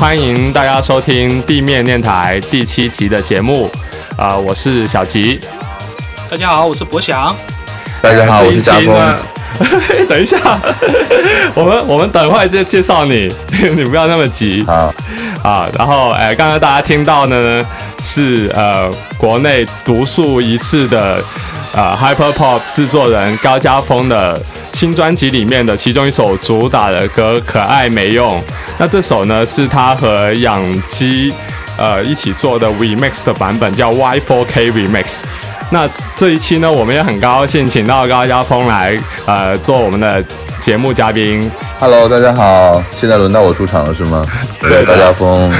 [0.00, 3.70] 欢迎大家收听地面电台第七集的节目，
[4.16, 5.38] 啊，我是小吉。
[6.30, 7.36] 大家好，我是博翔。
[8.00, 9.18] 大家好，我是家峰。
[10.08, 10.38] 等一下，
[11.54, 13.30] 我们我们等会再介绍你，
[13.76, 14.64] 你不要那么急。
[14.66, 14.90] 好，
[15.44, 17.66] 啊，然后哎，刚刚大家听到的呢
[18.00, 21.22] 是呃国内独树一帜的
[21.74, 24.40] 呃 Hyper Pop 制作人高家峰的
[24.72, 28.38] 新专辑里面的其中一首主打的歌《可爱没用》。
[28.78, 31.32] 那这首呢是他和养鸡
[31.76, 35.20] 呃一起做的 remix 的版本，叫 Y4K Remix。
[35.70, 40.24] 那这一期呢，我们也很高兴请到高家峰来呃做我们的
[40.58, 41.50] 节目嘉宾。
[41.78, 44.26] Hello，大家好，现在轮到我出场了是吗？
[44.60, 45.52] 对，高家峰，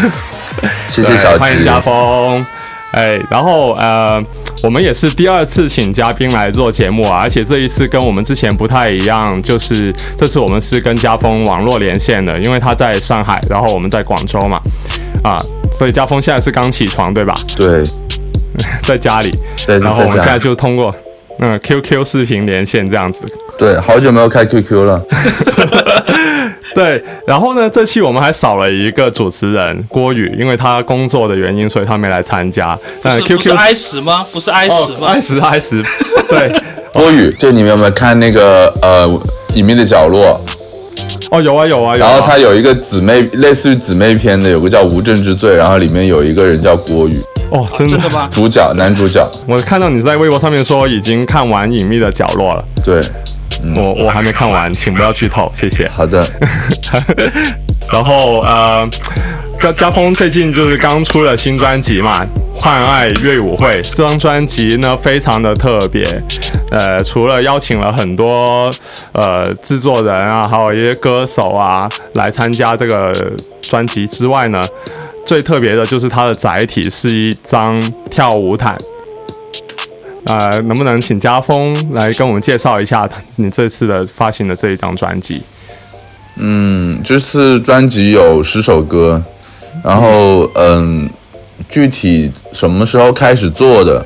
[0.88, 2.44] 谢谢小吉，欢迎家峰。
[2.90, 4.20] 哎，然后呃，
[4.62, 14.60] 我们也是第二次请嘉宾来做节目啊，而且这一次跟我们之前不太一样，就是这次我们是跟家峰网络连线的，因为他在上海，然后我们在广州嘛，
[15.24, 17.34] 啊，所以家峰现在是刚起床对吧？
[17.56, 17.84] 对，
[18.86, 19.34] 在家里，
[19.66, 20.94] 对， 然后我们现在就通过
[21.40, 23.20] 嗯 QQ 视频连线这样子，
[23.58, 25.02] 对，好久没有开 QQ 了。
[26.72, 27.68] 对，然后呢？
[27.68, 32.78] 这期我们还少了一个主持人郭宇，因为他工作的原因，所以他没来参加。
[33.04, 34.24] 是 Q Q 哀十吗？
[34.30, 35.08] 不是哀十吗？
[35.08, 35.82] 哀十哀十。
[36.30, 36.52] 对，
[36.92, 39.04] 郭宇，就你们有没有看那个呃
[39.54, 40.40] 《隐秘的角落》？
[41.32, 42.00] 哦，有啊有啊有。
[42.00, 47.20] 然后他有一个姊妹，类似于姊妹篇的，有个叫《无证之罪》，然后里面有一个人叫郭宇。
[47.50, 48.28] 哦，真的吗？
[48.30, 49.26] 主角，男主角。
[49.46, 52.64] 我看到你在微博上面说已经看完《隐秘的角落》了。
[52.84, 53.04] 对。
[53.76, 55.88] 我我还没看完，请不要剧透， 谢谢。
[55.88, 56.26] 好的。
[57.92, 58.88] 然后呃，
[59.58, 62.24] 家家峰最近就是刚出了新专辑嘛，
[62.54, 66.22] 《幻爱乐舞会》这张专辑呢非常的特别，
[66.70, 68.72] 呃，除了邀请了很多
[69.12, 73.12] 呃制作人啊，还有一些歌手啊来参加这个
[73.60, 74.66] 专辑之外呢，
[75.24, 77.80] 最特别的就是它的载体是一张
[78.10, 78.76] 跳舞毯。
[80.24, 85.42] 呃，能不能请家峰来跟我们介绍一下你这次的发行的这一张专辑？
[86.36, 89.20] 嗯，这次专辑有十首歌，
[89.82, 91.08] 然后嗯，
[91.68, 94.04] 具体什么时候开始做的？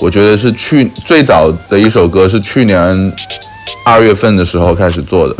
[0.00, 3.12] 我觉得是去最早的一首歌是去年
[3.86, 5.34] 二月份的时候开始做的。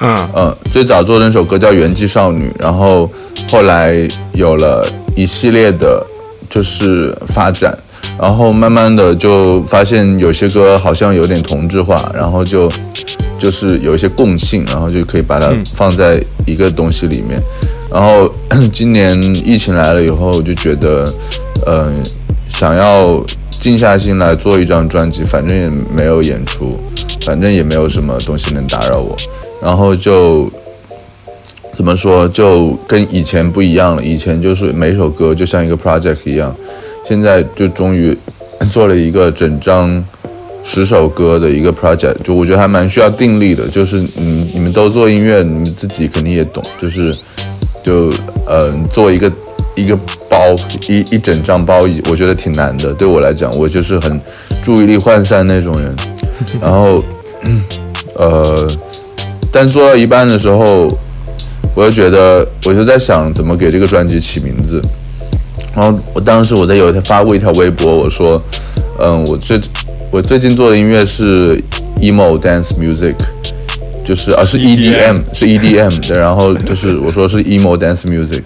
[0.00, 3.10] 嗯嗯，最早做的那首歌叫《元气少女》，然后
[3.50, 6.04] 后来有了一系列的
[6.48, 7.76] 就是发展，
[8.20, 12.70] 然后慢慢的就发现有些歌好像有点同质化，然后就
[13.38, 17.42] 就是有一些共性，然后就可以把它放在一个东西里面。
[17.90, 18.32] 然后
[18.72, 21.12] 今年疫情来了以后，就觉得，
[21.66, 22.02] 嗯，
[22.48, 23.20] 想要
[23.60, 26.78] 静下心来做一张专辑，反正也没有演出，
[27.24, 29.16] 反正也没有什么东西能打扰我，
[29.62, 30.50] 然后就。
[31.70, 34.02] 怎么说就跟以前不一样了？
[34.02, 36.52] 以前就是每首歌就像一个 project 一样，
[37.04, 38.16] 现在就终于
[38.68, 40.04] 做了一个整张
[40.64, 43.68] 十首歌的一个 project，就我觉得还蛮需要定力的。
[43.68, 47.14] 就是嗯，你们都做音乐，你们自己肯定也懂，就是
[47.84, 48.12] 就
[48.44, 49.30] 呃做一个
[49.76, 49.96] 一个
[50.28, 50.56] 包
[50.88, 52.92] 一一整张包，我觉得挺难的。
[52.92, 54.20] 对我来讲，我就是很
[54.60, 55.94] 注意力涣散那种人。
[56.60, 57.04] 然后
[58.16, 58.68] 呃，
[59.50, 60.96] 但做到一半的时候。
[61.74, 64.82] 我就觉得，我就在想怎么给这个专辑起名字。
[65.76, 68.42] 然后我当时我在有一天发过一条微博，我说，
[68.98, 69.60] 嗯，我最
[70.10, 71.56] 我最近做的音乐是
[72.00, 73.14] emo dance music，
[74.04, 78.42] 就是啊是 EDM 是 EDM 对，然后就是我说是 emo dance music，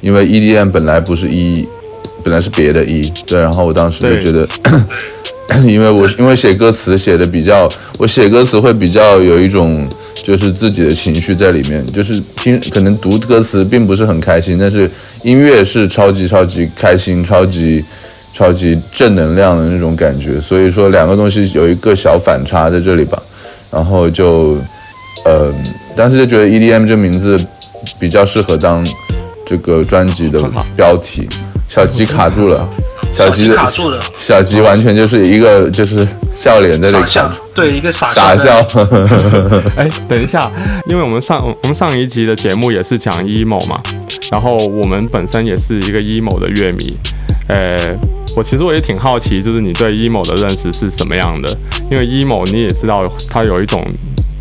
[0.00, 1.68] 因为 EDM 本来不是一，
[2.24, 4.48] 本来是别的一对，然后我当时就觉得，
[5.68, 9.86] 因为我因为写歌词写的比较，我写歌词会比较有一种。
[10.22, 14.88] 就是自己的情绪在里面，就是听可能读歌词并不是很开心，但是
[15.22, 17.82] 音乐是超级超级开心、超级
[18.34, 20.40] 超级正能量的那种感觉。
[20.40, 23.20] 所以说两个东西有一个小反差在这里吧，
[23.70, 24.58] 然后就，
[25.24, 25.52] 呃，
[25.96, 27.38] 当时就觉得 EDM 这名字
[27.98, 28.86] 比较适合当
[29.46, 30.42] 这个专辑的
[30.76, 31.28] 标题。
[31.70, 32.68] 小吉卡住了。
[33.12, 38.58] 小吉卡住了，小吉完全就是一个就是笑脸在那笑，对一个傻傻笑。
[39.76, 40.50] 哎，等一下，
[40.86, 43.80] 因为我们上我们上一集的节目也是讲 emo 嘛，
[44.30, 46.96] 然后我们本身也是一个 emo 的乐迷。
[47.48, 47.78] 呃，
[48.36, 51.48] 我其实我也挺好奇，就是你对 emo 的认识是什么样的？
[51.90, 53.84] 因为 emo 你也知道，它有一种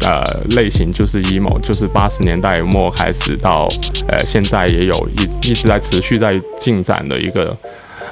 [0.01, 3.67] 呃类型，就是 emo，就是八十年代末开始到
[4.07, 7.55] 呃现在也有一一直在持续在进展的一个。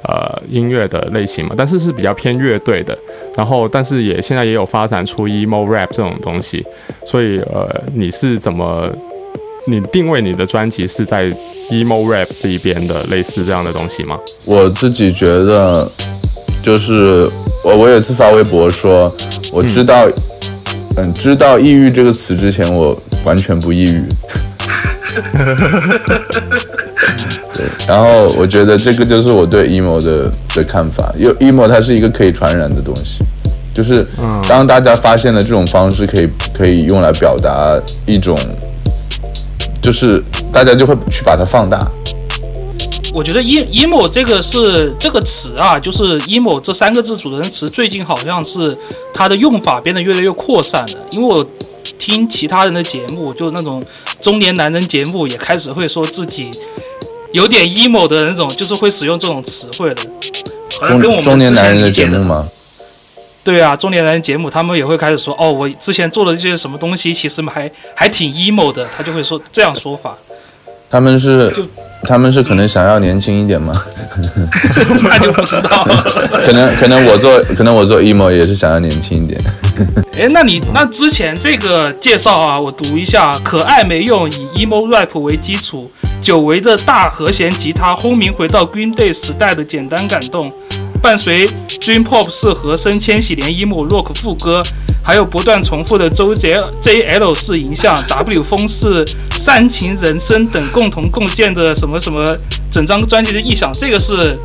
[0.03, 2.97] 呃，音乐的类型嘛，但是是比较偏乐队的，
[3.35, 6.63] 然后但是也现在也有发展出 emo rap 这种东西，
[7.03, 8.89] 所以呃，你是怎么
[9.65, 11.25] 你定位你的专辑是在
[11.71, 14.17] emo rap 这一边的类似这样的东西吗？
[14.45, 15.91] 我自己觉得，
[16.63, 17.27] 就是
[17.65, 19.11] 我我有一次发微博说，
[19.51, 20.07] 我知道，
[20.97, 24.03] 嗯，知道抑郁这个词之前，我完全不抑郁。
[27.53, 33.23] 对，然后我觉得这个就是我对 emo 的的看法，因为 emo 它是一个可以传染的东西，
[33.73, 34.05] 就是
[34.47, 38.37] 当大家发现了这种方式可以可以用来表达一种，
[39.81, 41.87] 就是大家就会去把它放大。
[43.17, 48.77] 我觉得 e emo 这个是这个词啊，就是 emo 这三个字组成词，最近好像是
[49.11, 51.43] 它的用法变得越来越扩散了，因为我。
[51.97, 53.81] 听其他人的节目，就那种
[54.21, 56.51] 中年男人节目，也开始会说自己
[57.31, 60.03] 有点 emo 的那种，就是会使用这种词汇的。
[60.99, 62.45] 中中年男人的节目吗？
[63.41, 70.17] 对啊，中年男人节目，他们也会开始说，哦，我之前做的这些什么东西，其实还还挺 emo 的，他就会说这样说法。
[70.89, 71.53] 他们是。
[72.03, 73.73] 他们是可能想要年轻一点吗？
[75.01, 75.83] 那就不知道。
[76.45, 79.41] 可能可能我做可能我做 emo 也是想要年轻一点。
[80.15, 85.91] 哎，那你那之前这个介绍啊，我读一下：可爱没用，以 emo rap 为基础，
[86.21, 90.53] 久违的大和弦吉他轰鸣回到 Green Day 时代的简单感动。
[91.01, 91.47] 伴随
[91.79, 94.63] Dream Pop 式和声千禧年 emo rock 副歌，
[95.03, 99.05] 还有不断重复的周杰 JL 式影像、W 风式
[99.37, 102.35] 煽情人声等共同共建的什么什么
[102.71, 104.37] 整张专辑的意象，这个是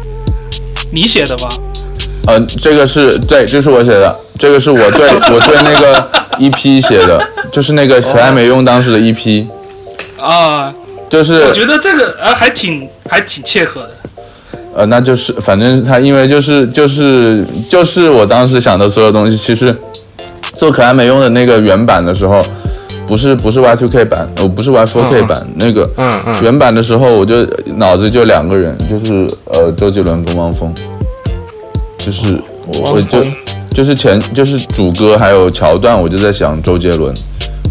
[0.90, 1.48] 你写的吗？
[2.26, 9.44] 呃，这个是对，这是我写的，这个是我对 我对那个 EP 写的，就是那个可爱没用当时的 EP
[10.20, 10.72] 啊，
[11.10, 13.96] 就是我觉得这个呃还挺还挺切合的。
[14.74, 19.76] 呃，那就是，反正他因为就是就是就是我当时想的所有东西，其实
[20.54, 22.44] 做可爱没用的那个原版的时候，
[23.06, 25.90] 不是不是 Y two K 版，我不是 Y four K 版，那个
[26.42, 30.72] 原版的时候，我就脑子就两个人，就是呃周杰伦跟汪峰，
[31.98, 33.24] 就是我就
[33.74, 37.14] 就是前就是主歌还有桥段，我就在想周杰伦。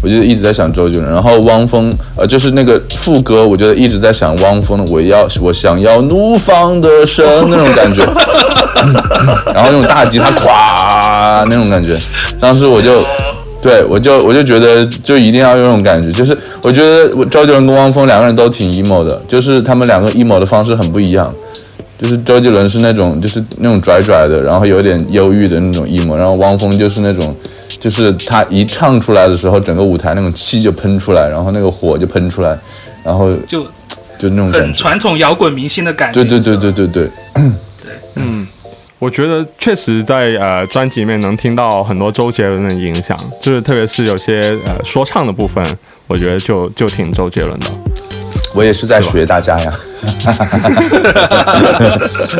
[0.02, 8.02] 我就一直在想周杰伦，然后汪峰，呃，就是那个副歌，我觉得一直在想汪峰的，我要我想要怒放的声那种感觉，
[9.54, 11.96] 然后那种大吉他咵那种感觉，
[12.40, 13.02] 当时我就，
[13.62, 21.32] 对我就我就觉得就一定要有那种感觉，就是我觉得周杰伦跟汪峰两个人都挺 emo 的，就是他们两个 emo 的方式很不一样，
[22.02, 27.32] 就是周杰伦是那种就是那种拽拽的，然后有点忧郁的那种 emo，然后汪峰就是那种，
[27.78, 32.58] 就是他一唱出来的时候，整个舞台那种气就喷出来，然后那个火就喷出来，
[33.04, 33.62] 然后就
[34.18, 34.50] 就那种。
[34.50, 36.24] 很传统摇滚明星的感觉。
[36.24, 37.08] 对对对对对对，
[38.16, 38.44] 嗯，
[38.98, 45.64] 我觉得确实在呃专辑里面能听到很多周杰伦的影响，就是特别是有些呃说唱的部分，
[46.08, 47.66] 我觉得就就挺周杰伦的。
[48.54, 49.72] 我也是在学大家呀，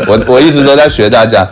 [0.06, 1.46] 我我一直都在学大家，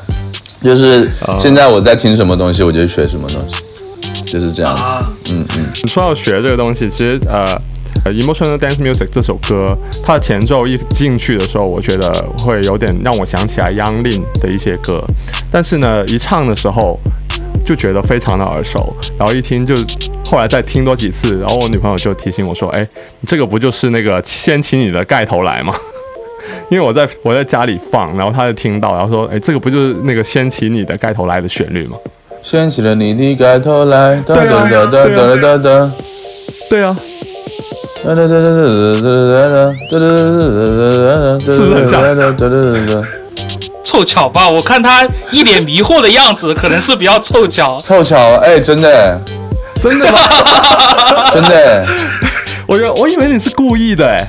[0.62, 4.82] 就是现在我在听什么东西，我就学什么东西，就是这样子。
[4.82, 7.60] 啊，嗯嗯，你说到学这个东西，其实呃。
[8.02, 15.04] 呃，Emotional Dance Music 这首歌，它的前奏一进去的时候，我觉得会有点让我想起来央令的一些歌，
[15.50, 16.98] 但是呢，一唱的时候
[17.64, 19.76] 就觉得非常的耳熟，然后一听就
[20.24, 22.86] 后来再听多几次，然后我女朋友就提醒我说：“哎，
[23.20, 25.74] 你这个不就是那个掀起你的盖头来吗？”
[26.70, 31.96] 因为我在我在家里放，然后她就听到，然后说：“哎，这个不就是那个掀起你的盖头来的旋律吗
[32.42, 35.92] 掀起了你的盖头来，哒对啊哒哒哒哒哒哒。？”
[36.70, 36.96] 对啊，
[38.04, 39.52] 哒哒哒哒哒哒哒
[39.90, 40.08] 哒哒哒
[40.48, 43.19] 哒哒哒，是不是很像哒哒哒哒哒。
[43.90, 44.48] 凑巧吧？
[44.48, 47.80] 我看他一脸迷惑的样子，可能是比较凑巧。
[47.80, 49.20] 凑巧，哎，真的，
[49.82, 50.18] 真的吗？
[51.34, 51.84] 真的，
[52.68, 54.24] 我觉得我以为你是故意的哎。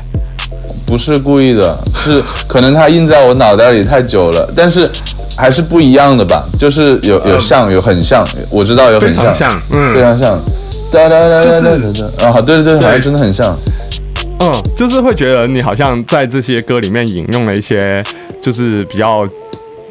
[0.87, 4.89] 不是故意的，是可能他印在我脑袋里太久了，但是
[5.37, 10.39] 还是不一样的吧，就是有有像，有很像，我知道有很非常像，嗯，非常像。
[10.91, 11.61] 哒哒哒哒哒
[12.17, 13.55] 哒，啊，对对对，好像真的很像。
[14.39, 18.03] 嗯，就是会觉得你好像在这些歌里面引用了一些，
[18.41, 19.25] 就是比较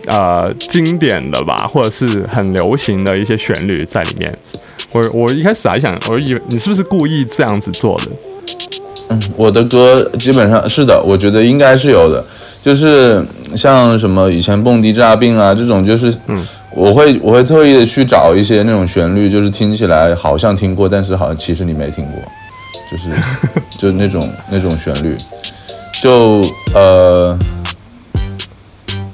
[0.07, 4.37] 呃经典的吧，或者是很流行的一些旋律在里面。
[4.93, 8.07] 我我一开始还想，我以为你是不是故意这样子做的？
[9.11, 12.25] 嗯我的歌基本上是的，我觉得应该是有的，
[12.63, 13.25] 就是
[13.57, 22.23] 像什么以前蹦迪炸病啊这种，就是嗯，我会我会特意的去找一些那种旋律，就是听起来好像听过，但是好像其实你没听过，
[22.91, 23.11] 就是
[23.79, 25.17] 就那种那种旋律，
[26.03, 27.37] 就呃。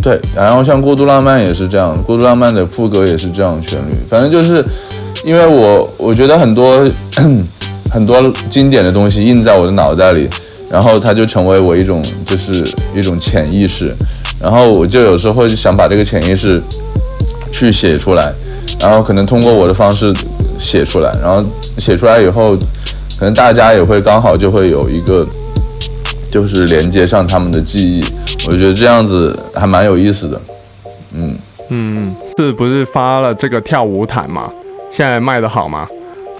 [0.06, 3.92] 对，然后像《过度浪漫》也是这样，《过度浪漫》的副歌也是这样旋律。
[4.08, 4.64] 反正就是，
[5.24, 6.88] 因为我我觉得很多
[7.90, 10.28] 很多经典的东西印在我的脑袋里，
[10.70, 13.92] 然后它就成为我一种就是一种潜意识，
[14.40, 16.62] 然后我就有时候就想把这个潜意识
[17.50, 18.32] 去写出来，
[18.78, 20.14] 然后可能通过我的方式
[20.60, 21.44] 写出来，然后
[21.78, 22.56] 写出来以后，
[23.18, 25.26] 可能大家也会刚好就会有一个
[26.30, 28.04] 就是连接上他们的记忆，
[28.46, 30.40] 我觉得这样子还蛮有意思的，
[31.14, 31.34] 嗯。
[31.68, 34.48] 嗯，是不是发了这个跳舞毯嘛？
[34.88, 35.88] 现在卖的好吗？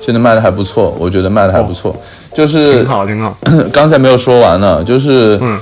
[0.01, 1.97] 现在卖的还不错，我觉得卖的还不错。
[2.33, 3.37] 就是挺好，挺好。
[3.73, 5.59] 刚才没有说完呢，就是嗯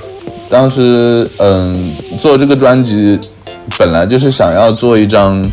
[0.47, 3.19] 当时嗯做这个专辑，
[3.79, 5.49] 本来就是想要做一张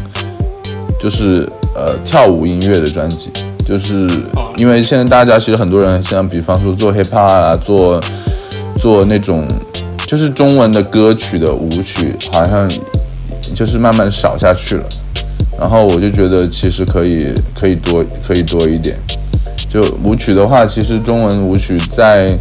[1.01, 3.31] 就是呃跳舞音乐的专辑，
[3.67, 4.07] 就是
[4.57, 7.99] 因为现在大家其实很多人像比方说做 hip hop 啊，做
[8.79, 9.47] 做那种
[10.07, 12.71] 就是中文的歌曲的舞曲，好像
[13.55, 14.85] 就是慢慢少下去了。
[15.59, 18.97] 然后我就觉得其实可以可以多可以多一点。
[19.69, 22.37] 就舞曲的话，其实中文舞曲在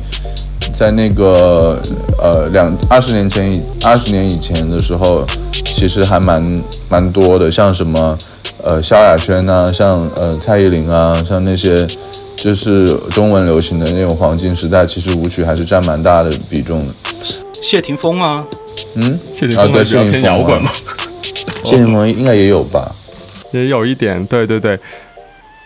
[0.73, 1.81] 在那个
[2.17, 5.25] 呃两二十年前二十年以前的时候，
[5.73, 8.17] 其实还蛮蛮多的，像什么
[8.63, 11.87] 呃萧亚轩啊，像呃蔡依林啊，像那些
[12.41, 16.93] 就是中文流行的那种黄金时代，其实舞曲还是占蛮大的比重的。
[17.61, 18.43] 谢霆锋啊，
[18.95, 20.71] 嗯，谢霆啊对谢霆锋啊摇滚嘛，
[21.63, 22.91] 谢霆锋应该也有吧？
[23.51, 24.79] 也有一点，对对对。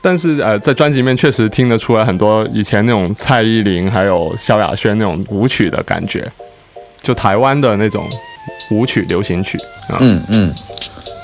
[0.01, 6.29] 但是呃，在专辑里面确实听得出来很多以前那种蔡依林还有萧亚轩那种舞曲的感觉，
[7.01, 8.05] 就台湾的那种
[8.69, 9.57] 舞曲流行曲
[9.89, 9.97] 啊。
[10.01, 10.53] 嗯嗯，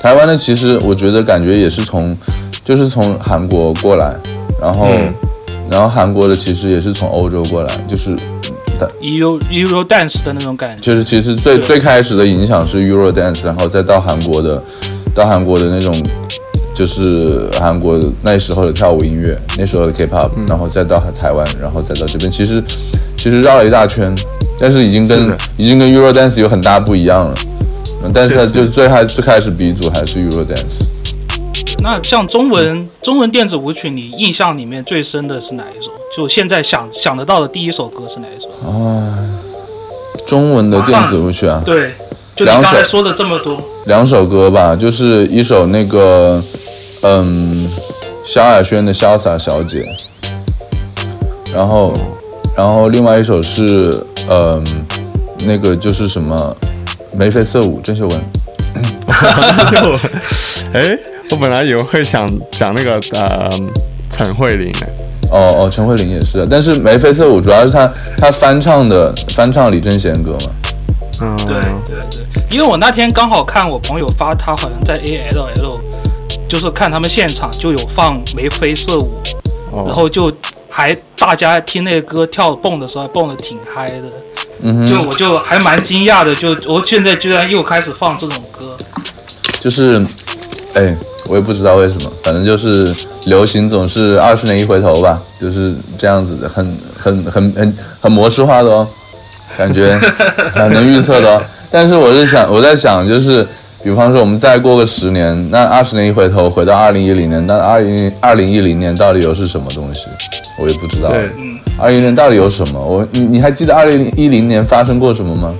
[0.01, 2.17] 台湾的其实我觉得感觉也是从，
[2.63, 4.15] 就是从韩国过来，
[4.61, 5.13] 然后、嗯
[5.71, 8.15] 然后韩国的其实也是从欧洲过来，就是
[8.77, 10.81] 的，Euro Euro Dance 的那种感觉。
[10.83, 14.61] 就是其实最最开始的影响是 Euro Dance，然后再到韩国的，
[15.15, 15.95] 到韩国的那种。
[16.73, 22.63] 就是韩国那时候的跳舞音乐，那时候的 K-pop，、然嗯后再到台湾，然后再到这边，其实
[23.17, 24.15] 其实绕了一大圈，
[24.57, 27.35] 但是已经跟已经跟 Euro Dance 有很大不一样了。
[28.03, 30.81] 嗯但是它就是最开最开始鼻祖还是 Euro Dance。
[31.79, 35.91] 那像中文中文电子舞曲，你印象里面最深的是哪一首？
[36.15, 38.49] 就现在想想得到的第一首歌是哪一首？
[40.27, 41.89] 中文的电子舞曲啊，对，
[42.35, 46.41] 就你两首刚才说的这么多，两首歌吧，就是一首那个，
[47.01, 47.69] 嗯，
[48.25, 49.85] 萧亚轩的《潇洒小姐》，
[51.53, 51.93] 然后，
[52.55, 54.63] 然后另外一首是，嗯，
[55.39, 56.55] 那个就是什么，
[57.13, 58.21] 眉飞色舞，郑秀文。
[59.71, 59.97] 就，
[60.71, 60.97] 哎，
[61.31, 63.49] 我本来以为会想讲那个呃
[64.09, 64.87] 陈慧琳呢。
[65.31, 70.51] 哦哦，陈慧琳也是，但是眉飞色舞主要是她她翻唱的翻唱李贞贤歌嘛。
[71.21, 71.55] 嗯，对
[71.87, 75.79] 对对，因为我那天刚好看我朋友发，他好像在 A L L，
[76.49, 79.11] 就是看他们现场就有放眉飞色舞，
[79.71, 79.85] 哦。
[79.85, 80.33] 然后就
[80.69, 84.03] 还大家听那个歌跳蹦的时候还蹦的挺嗨的，
[84.63, 88.75] 嗯哼，就我就还蛮惊讶的，就我现在居然又开始放这种歌，
[89.61, 90.03] 就是，
[90.73, 90.93] 哎，
[91.31, 92.93] 我也不知道为什么，反正就是
[93.25, 96.65] 流行总是二十年一回头吧，就是这样子的，很
[96.99, 98.85] 很很很很模式化的哦，
[99.57, 99.97] 感觉
[100.53, 101.41] 很能预测的哦。
[101.71, 103.47] 但是我是想，我在想，就是
[103.81, 110.01] 比方说我们再过个十年，那二十年一回头，回到二零一零年，那二零二零一零年到底又是什么东西？
[110.59, 111.11] 我也不知道。
[111.11, 111.29] 对，
[111.79, 112.77] 二零年到底有什么？
[112.77, 115.55] 我你你还记得二零一零年发生过什么吗？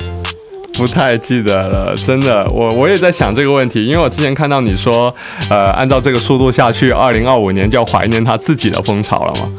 [0.74, 5.14] 不太记得了，真的，我我也在想这个问题，因为我之前看到你说，
[5.50, 9.50] 呃，按照这个速度下去，二零二五年就要怀念他自己的风潮了嘛。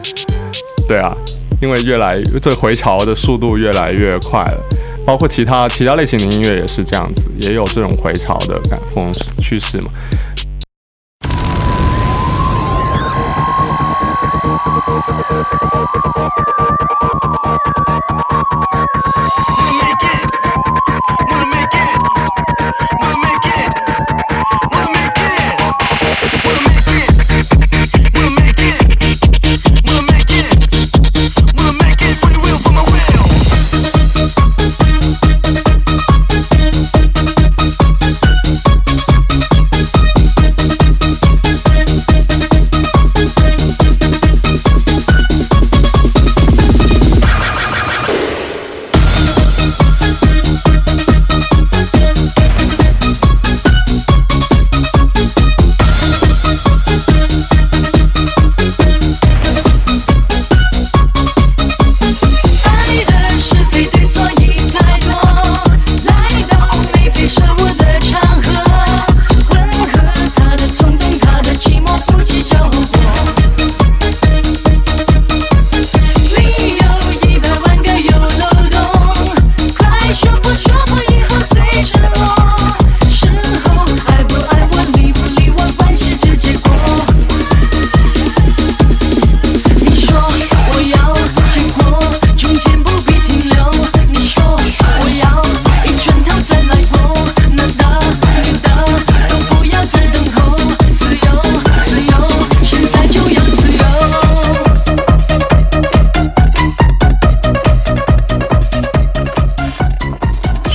[0.86, 1.16] 对啊，
[1.60, 4.60] 因为越来这回潮的速度越来越快了，
[5.06, 9.90] 包括其他其他类型的音乐也是这样子，也有这种回潮的感风趋势嘛。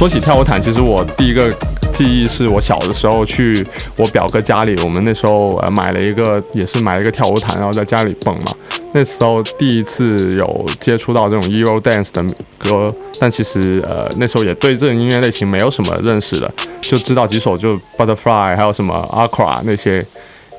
[0.08, 1.54] 说起跳舞毯，其实我第一个
[1.92, 3.68] 记忆是我小的时候去
[3.98, 8.50] 我表哥家里，我们那时候呃买了一个，也是买了一个跳舞毯，然后在家里蹦嘛。
[8.94, 12.24] 那时候第一次有接触到这种 Euro Dance 的
[12.58, 20.06] 歌，但其实呃那时候也对这种音乐类型没有什么认识的，就知道几首就 Butterfly 还有什么 Aqua 那些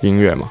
[0.03, 0.47] 音乐嘛。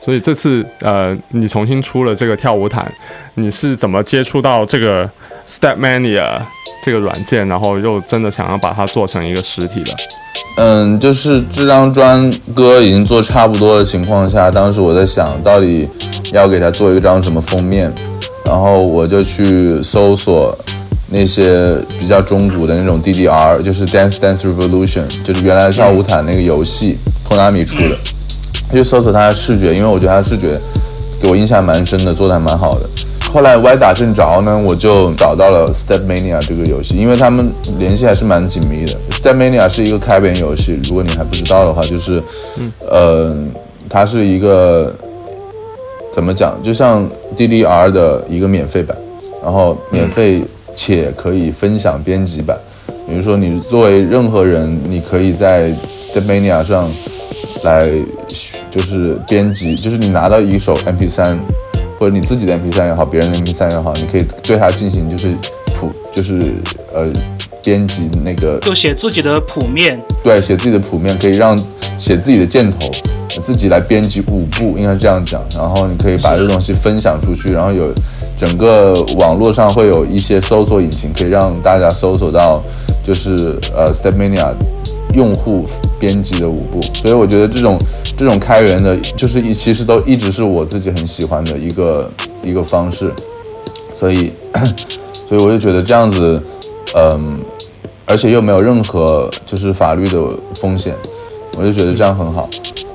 [0.00, 2.90] 所以这次呃你重新出了这个跳舞毯，
[3.34, 5.10] 你是怎么接触到这个
[5.48, 6.40] Step Mania
[6.82, 9.92] 这个软件，然后又真的想要把它做成一个实体的？
[10.58, 15.88] 嗯，就是这张专歌已经做差不多的情况下，当时我在想到底
[16.32, 17.92] 要给它做一张什么封面，
[18.44, 20.56] 然后我就去搜索
[21.10, 26.96] 那些比较中古的那种 DDR，就是 Dance Dance Revolution，就是原来跳舞毯那个游戏
[27.28, 27.96] ，Konami 出的，
[28.72, 30.58] 去搜索它的视觉，因为我觉得它的视觉
[31.20, 32.88] 给我印象蛮深的，做的还蛮好的。
[33.36, 37.46] 后来歪打正着呢，我就找到了 Step Mania 这个游戏，因为他们
[37.78, 38.96] 联系还是蛮紧密的。
[39.10, 42.22] Step Mania 是一个开源游戏，如果你还不知道的话，就是，
[42.90, 43.36] 呃，
[43.90, 44.90] 它是一个
[46.10, 48.96] 怎么讲，就像 DDR 的一个免费版，
[49.42, 50.40] 然后免费
[50.74, 52.56] 且可以分享编辑版。
[53.06, 55.68] 比如说，你作为任何人，你可以在
[56.10, 56.90] Step Mania 上
[57.62, 57.90] 来
[58.70, 61.36] 就是编辑，就是你拿到一首 MP3。
[61.98, 65.34] 或者你自己的 MP3 也好，别人的 MP3 也好，你可以对它进行就是
[65.74, 66.52] 谱，就是
[66.94, 67.08] 呃
[67.62, 71.58] 编辑那个，就写自己的谱面，对，写自己的谱面，可以让
[71.98, 72.90] 写自己的箭头，
[73.42, 75.42] 自己来编辑舞步，应该这样讲。
[75.54, 77.92] 然后你可以把这东西分享出去，然后有
[78.36, 82.62] 整个网络上会有一些搜索引擎，可以让大家搜索到，
[83.04, 84.52] 就是呃 Stepmania
[85.16, 85.66] 用户
[85.98, 86.80] 编辑的舞步。
[86.94, 87.76] 所以我觉得这种
[88.16, 92.08] 这种开源的，就是一其实都一直是我自己很喜欢的一个
[92.44, 93.12] 一个方式。
[93.98, 94.30] 所以
[95.28, 96.40] 所以我就觉得这样子，
[96.94, 97.40] 嗯、
[98.04, 100.22] 而且又没有任何就是法律的
[100.54, 100.94] 风险，
[101.56, 102.48] 我就觉得这样很好。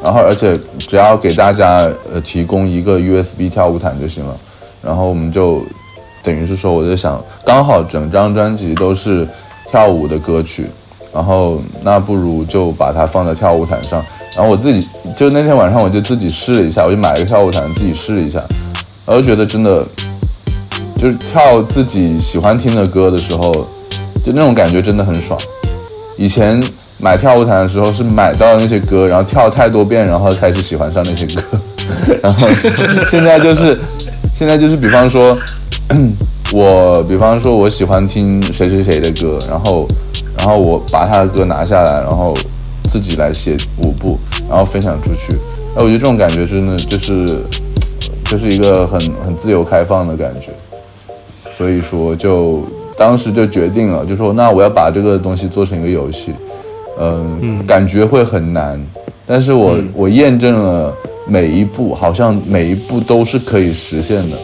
[0.03, 4.37] 然后而且只要给大家呃提供一个 USB 跳舞毯就行了，
[4.81, 5.61] 然后我们就
[6.23, 9.27] 等于是说我在想，刚好整张专辑都是
[9.69, 10.65] 跳舞的歌曲，
[11.13, 14.03] 然后那不如就把它放在跳舞毯上。
[14.35, 18.41] 然后我自己就那天晚上我就自己试了一下，我就买了个跳舞毯自己试了一下，
[19.05, 19.85] 我就觉得真的
[20.97, 23.51] 就是跳自己喜欢听的歌的时候，
[24.25, 25.39] 就那种感觉真的很爽。
[26.17, 26.63] 以前
[26.99, 31.41] 买跳舞毯的时候是买到那些歌，然后跳太多遍，然后开始喜欢上那些歌，
[32.23, 32.47] 然后
[33.09, 33.77] 现在就是
[34.37, 35.37] 现在就是比方说。
[36.53, 39.87] 我比方说，我喜欢听谁谁谁的歌，然后，
[40.37, 42.37] 然后我把他的歌拿下来，然后
[42.89, 44.17] 自己来写舞步，
[44.49, 45.33] 然后分享出去。
[45.75, 47.37] 哎，我觉得这种感觉真的就是，
[48.25, 50.49] 就是一个很很自由开放的感觉。
[51.57, 52.63] 所以说就，
[52.97, 56.31] 当时就决定了，就说那我要把这个东西做成一个游戏。
[56.99, 58.79] 嗯，感觉会很难，
[59.25, 60.93] 但是我、我验证了
[61.25, 64.37] 每一步，好像每一步都是可以实现的。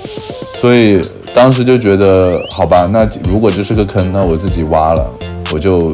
[0.56, 1.02] 所以
[1.36, 5.06] 当时就觉得，好吧，那如果这是个坑，那我自己挖了，
[5.52, 5.94] 我就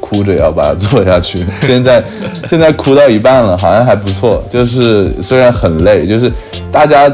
[0.00, 1.46] 哭着也要把它做下去。
[1.66, 2.02] 现在
[2.48, 4.42] 现在哭到一半了，好像还不错。
[4.50, 6.30] 就是虽然很累，就是
[6.70, 7.10] 大家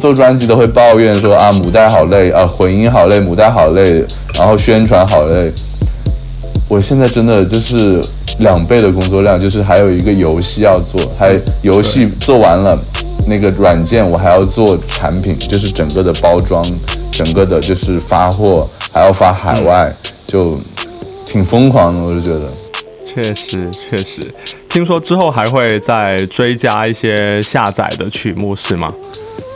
[0.00, 5.50] 做专辑都会抱怨说啊，母带好累啊，混音好累，母带好累，然后宣传好累。
[6.68, 8.02] 我现在真的就是
[8.38, 12.78] 两倍的工作量，就是还有一个游戏要做，还游戏做完了，
[13.28, 16.66] 那个软件我还要做产品，就是整个的包装，
[17.12, 19.92] 整个的就是发货，还要发海外，
[20.26, 20.58] 就
[21.26, 22.48] 挺疯狂的，我就觉得。
[23.14, 24.22] 确实确实，
[24.70, 28.90] 听说之后还会再追加一些下载的曲目是吗？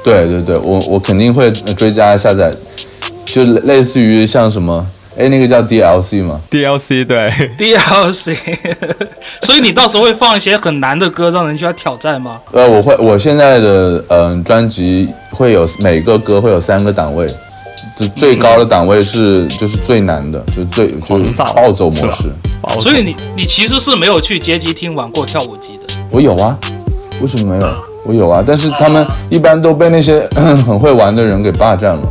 [0.04, 2.52] 对对对，我我肯定会追加下载，
[3.24, 8.36] 就类似于像什么，哎，那个叫 DLC 吗？DLC 对， DLC，
[9.40, 12.38] 所以你到时候会放一些很难的歌，让人家挑战吗？
[12.52, 17.26] 呃，我会，我现在的嗯、专辑会有每个歌会有三个档位，
[17.96, 22.28] 就最高的档位是就是最难的，就最就是暴走模式。
[22.62, 25.94] 哦所以你你其实是没有去街机厅玩过跳舞机的。
[26.10, 26.58] 我有啊，
[27.20, 27.72] 为什么没有？
[28.04, 32.02] 我有啊，但是他们一般都被那些 很会玩的人给霸占了。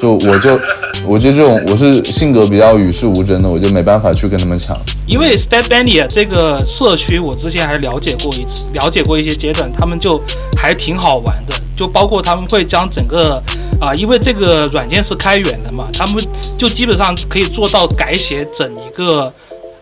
[0.00, 0.58] 就我就
[1.06, 4.76] 我就这种我是性格比较与世无争的，我就没办法去跟他们抢。
[5.06, 10.20] 因为 Stepania 这个社区，我之前还了解过一次，了解过一些阶段，他们就
[10.56, 13.42] 还挺好玩的，就包括他们会将整个
[13.80, 16.24] 啊、因为这个软件是开源的嘛，他们
[16.56, 19.30] 就基本上可以做到改写整一个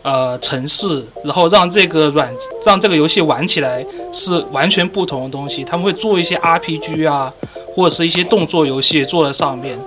[0.02, 2.28] 呃城市，然后让这个软
[2.64, 5.62] 让这个游戏玩起来是完全不同的东西。
[5.62, 7.32] 他们会做一些 RPG 啊，
[7.76, 9.78] 或者是一些动作游戏做在上面，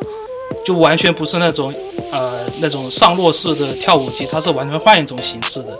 [0.65, 1.71] 就完全不是那种
[2.11, 5.77] 呃那种上落式的跳舞机，它是完全换一种形式的，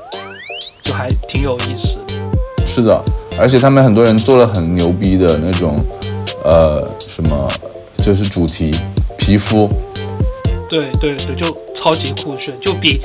[0.84, 2.14] 就还挺有意思的。
[2.68, 3.04] 是的，
[3.40, 5.84] 而且他们很多人做了很牛逼的那种，
[6.44, 7.52] 呃，什么
[8.04, 8.76] 就是主题
[9.18, 9.68] 皮肤，
[10.70, 13.02] 对对对，就超级酷炫，就比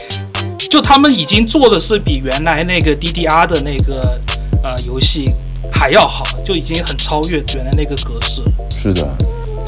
[0.71, 4.21] 就他们已经做的是比原来那个 DDR 的那个
[4.63, 5.33] 呃游戏
[5.73, 8.43] 还要好，就已经很超越原来那个格式。
[8.71, 9.07] 是的，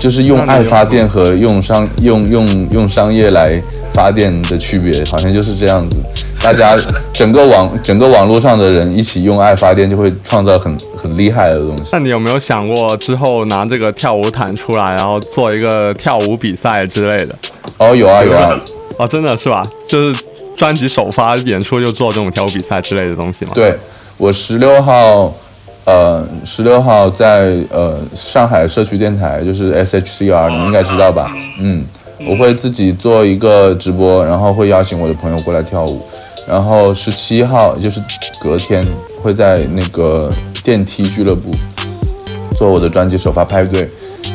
[0.03, 3.63] 就是用爱发电和用商用用用商业来
[3.95, 5.97] 发电的区别，好像就是这样子。
[6.43, 6.77] 大家
[7.15, 11.85] 整个网整个网络上的人一起用爱发电，就会创造很很厉害的东西。
[11.93, 17.39] 那你有没有想过之后拿这个跳舞毯出来，然后做一个跳舞比赛之类的？
[17.79, 18.61] 哦，有啊有啊，
[18.99, 19.65] 哦，真的是吧？
[19.87, 20.21] 就是
[20.57, 23.53] 专辑首发演出就做这种跳舞比赛之类的东西吗？
[23.55, 23.73] 对
[24.17, 25.33] 我十六号，
[25.85, 31.33] 呃，十六号在呃上海社区电台，就是 SHCR，你应该知道吧？
[31.61, 31.85] 嗯，
[32.29, 36.01] 我会自己做一个直播，然后会邀请我的朋友过来跳舞。
[36.47, 38.01] 然后十七号就是
[38.41, 38.87] 隔天
[39.23, 40.33] 会在那个
[40.65, 41.53] 电梯俱乐部
[42.57, 43.89] 做我的专辑首发派对，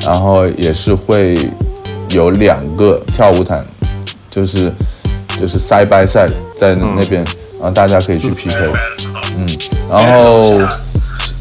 [0.06, 1.50] 然后也是会
[2.10, 3.66] 有两个跳舞毯，
[4.30, 4.72] 就是
[5.40, 7.24] 就是 side by side 在那边，
[7.60, 8.56] 然后大家可以去 PK。
[9.38, 9.58] 嗯，
[9.90, 10.52] 然后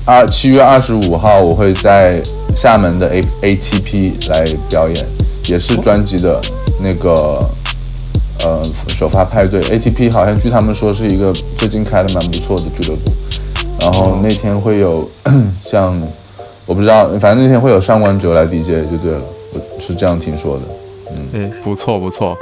[0.07, 2.23] 二七月二十五号我会在
[2.57, 5.05] 厦门的 A ATP 来表演，
[5.49, 6.41] 也是专辑的
[6.81, 7.45] 那个
[8.41, 9.61] 呃首发派对。
[9.65, 13.11] ATP 好像据他们说是一个最近开的蛮不错的俱乐部，
[13.81, 15.07] 然后那天会有
[15.65, 16.01] 像
[16.67, 19.21] 我不知道，反正那天会有上官哲来 DJ 就对了，
[19.55, 20.63] 我是这样听说的。
[21.33, 22.39] 嗯，不错不错，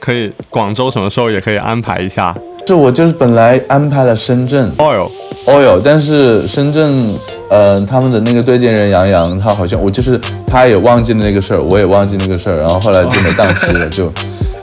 [0.00, 2.36] 可以广州什么时候也可以安排一下。
[2.66, 5.08] 是我就是本来安排了深圳 Oil，
[5.46, 7.14] Oil，但是深圳
[7.48, 14.12] 呃他们的那个对接人杨洋，他好像我就是他也忘记了那个事儿，我也忘记那个事儿，然后后来就没档期了，就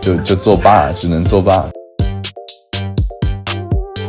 [0.01, 1.63] 就就作罢，只能作罢。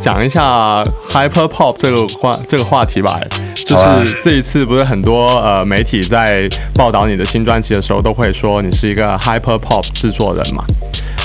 [0.00, 3.20] 讲一下 hyper pop 这个话这个话题吧。
[3.64, 3.84] 就是
[4.20, 10.64] 这一次不是很多呃媒体在报道你的新专辑的时候，都会说你是一个 hyper pop 制作人嘛。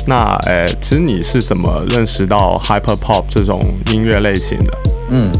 [0.05, 4.71] 那呃，其实你是怎么认识到 hyper pop 这种音乐类型的？
[5.09, 5.31] 嗯，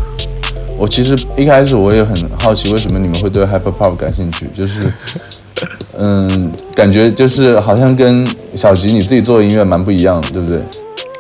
[0.77, 4.47] 我其实一开始我也很好奇，为什么你们会对 hyper pop 感兴趣？
[4.55, 4.91] 就是，
[5.97, 10.59] 嗯，感觉就是好像跟小吉你自己做的音乐蛮不一样的，对不对？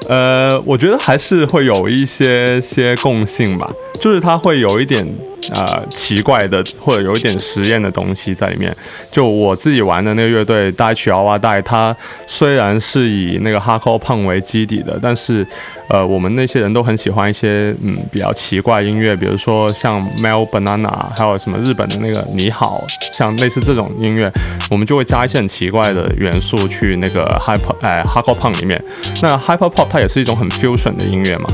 [0.09, 5.07] 呃，我觉得还是会有一些些共性吧，就是它会有一点
[5.53, 8.75] 呃奇怪的，或者有一点实验的东西在里面。
[9.11, 11.95] 就我自己玩的那个乐队 d a i c h i a w a d a i 它
[12.25, 15.45] 虽然是以那个 hardcore punk 为基底的，但是
[15.89, 24.31] 呃，我们那些人都很喜欢一些嗯比较奇怪音乐，比如说像 Mel Banana，还有什么日本的那个你好，像类似这种音乐，
[24.71, 28.83] 我们就会加一些很奇怪的元素去那个 hyper 哎 hardcore punk 里面。
[29.21, 31.49] 那 hyper pop 它也是一种很 fusion 的音乐嘛，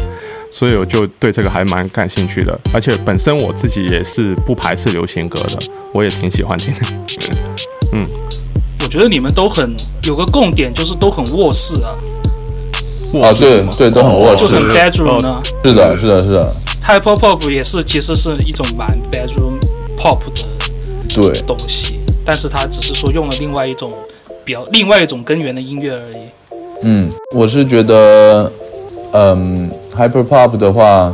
[0.52, 2.58] 所以我就对这个还蛮感兴趣的。
[2.74, 5.60] 而且本身我自己也是不排斥流行歌的，
[5.92, 6.80] 我也挺喜欢听的。
[7.94, 8.08] 嗯
[8.82, 11.96] 我觉得你们都很有个共点，就是都很卧室啊，
[13.24, 14.54] 啊，对对，都很卧室就。
[14.54, 19.58] 很 bedroom 呢、是的，是的，是的，Hyper pop 也是，其实是一种蛮 bedroom
[19.98, 20.48] pop 的
[21.16, 21.42] 对。
[21.48, 23.92] 东西，但是它只是说用了另外一种
[24.44, 26.30] 比较另外一种根源的音乐而已。
[26.88, 28.52] 嗯，我是觉得，
[29.12, 31.12] 嗯，hyper pop 的话，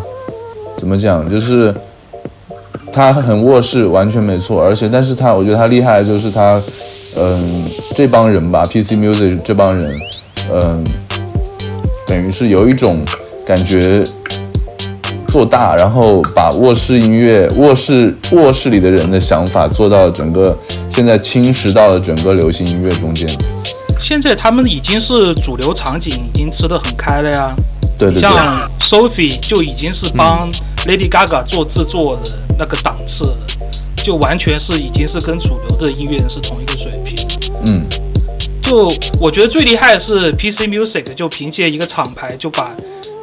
[0.75, 1.73] 怎么讲，就是
[2.91, 4.61] 它很卧室，完全没错。
[4.61, 6.61] 而且，但是它，我觉得它厉害的就是它，
[7.15, 9.97] 嗯，这帮人吧，PC Music 这帮人，
[10.53, 10.83] 嗯，
[12.05, 12.99] 等于是有一种
[13.45, 14.05] 感觉。
[15.27, 20.53] 做大，然后把卧室音乐、卧室卧室里的人的想法做到整个，
[20.89, 23.25] 现在侵蚀到了整个流行音乐中间。
[24.11, 27.55] 现在他们已经是主流场景，已经吃得很开了呀。
[27.97, 30.51] 对对对，像 Sophie 就已经是帮
[30.85, 33.37] Lady Gaga 做制作的那个档次了，
[34.03, 37.25] 就完全是已经是跟主流的音乐人是同一个水平。
[37.63, 37.85] 嗯。
[38.61, 42.69] 就我觉得最厉害的是 PC Music，就凭借一个厂牌就把，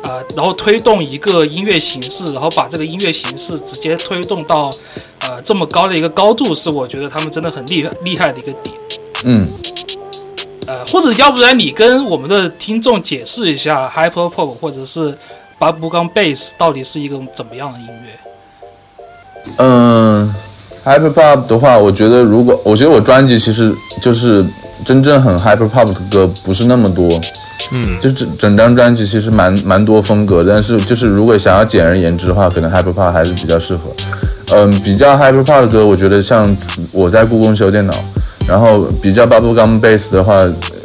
[0.02, 4.70] 呃，然后推动一个音乐形式，然后把这个音乐形式直接推动到，
[5.18, 8.74] 呃，这么高的一个高度，是我觉得他们真的很厉害厉害的一个点。
[9.24, 9.46] 嗯，
[10.68, 15.16] 呃，或者要不然你跟我们的听众解释一下 Hyper Pop 或者是
[15.58, 18.12] Bubblegum Bass 到底是一种怎么样的音乐？
[19.56, 20.34] 嗯
[20.84, 24.44] ，hyper pop 的话，我觉得如果我觉得我专辑其实就是
[24.84, 27.18] 真正很 hyper pop 的歌不是那么多，
[27.72, 33.90] 嗯，就整整张专辑其实蛮蛮多风格，但是就是如果想要简而言之的话，可能 hyper pop 还是比较适合。
[34.50, 36.54] 嗯，比较 hyper pop 的歌，我觉得像
[36.92, 37.94] 我在故宫修电脑，
[38.48, 40.44] 然后比较 bubblegum bass 的话，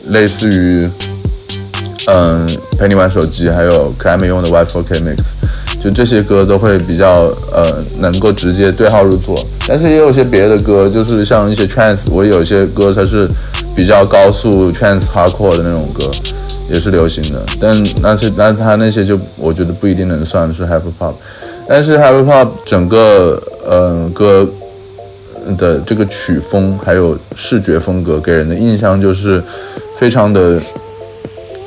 [0.10, 0.90] 类似于
[2.08, 2.46] 嗯
[2.78, 5.34] 陪你玩手机，还有可爱没用的 Y4K Mix。
[5.84, 13.28] 就这些歌都会比较呃能够直接对号入座，但是也有些别的歌，就是像一些 trance，我有些歌它是
[13.76, 16.10] 比较高速 trance hardcore 的那种歌，
[16.72, 21.14] 也是流行的，但那是那它那些就我觉得不一定能算是 hyper pop，
[21.68, 24.48] 但是 hyper pop 整个呃歌
[25.58, 29.42] 的这个曲风还有视觉风格给人的印象就是
[29.98, 30.60] 非常的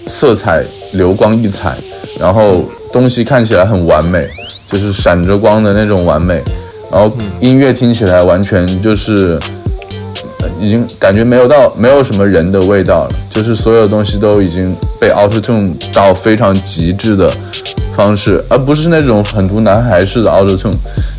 [0.07, 1.77] 色彩流光溢彩，
[2.19, 4.27] 然后东西看起来很完美，
[4.71, 6.43] 就是闪着光的那种完美，
[6.91, 7.11] 然后
[7.41, 9.39] 音乐听起来完全就是
[10.61, 17.33] 已经感觉没有到没有什么人的味道了，就是所有东西都已经被 Auto Tune 到非常极致的。
[17.97, 20.75] 方式，而不是那种很多男孩式的 Auto Tune，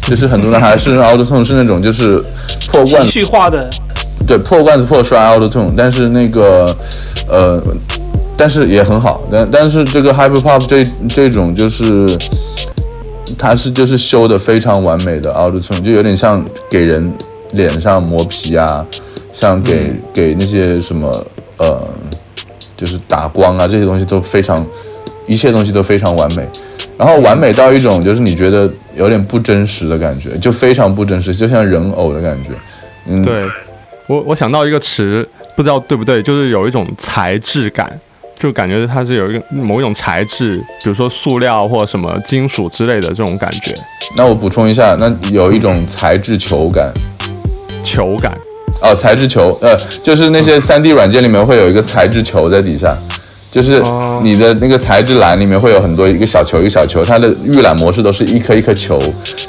[0.08, 2.24] 就是很多男孩式的 Auto Tune 是那种就是
[2.72, 3.68] 破罐情绪化的，
[4.28, 6.78] 对，破罐子破摔 Auto Tune，但是那个
[7.28, 7.60] 呃，
[8.38, 12.16] 但是也很好，但但是这个 Hyper Pop 这这种就是
[13.40, 17.12] 它是就是修的非常完美的 Auto Tune，就有点像给人
[17.54, 18.86] 脸上磨皮啊，
[19.38, 21.24] 像给、给那些什么
[21.58, 21.88] 呃，
[22.76, 24.66] 就是打光啊这些东西都非常，
[25.28, 26.44] 一切东西都非常完美。
[26.98, 32.50] 然后完美到一种就是你觉得有点不真实的感觉，就非常不真实，就像人偶的感觉。
[33.06, 33.44] 嗯，对，
[34.08, 37.88] 我我想到一个词，不知道对不对，就是有一种材质感，
[38.40, 43.76] 就感觉它是有一个某一种材质，比如说塑料或者什么金属之类的这种感觉，
[44.16, 46.92] 那我补充一下，那有一种材质球感，
[47.84, 48.36] 球感。
[48.82, 52.96] 哦，材质球，呃，就是那些 3D 软件里面会有一个材质球在底下，
[53.52, 59.02] 就是哦你的那个材质栏里面会有很多一个小球一个小球，它的预览模式都是一颗一颗球。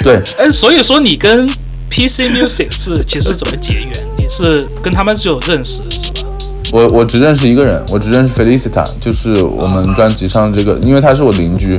[0.03, 1.47] 对，哎，所以说你跟
[1.91, 3.91] PC Music 是其实怎么结缘？
[4.17, 6.29] 你是跟他们是有认识是吧？
[6.71, 11.79] 我我只认识一个人，我只认识 Felicita，就是我们专辑上这个，因为他是我邻居，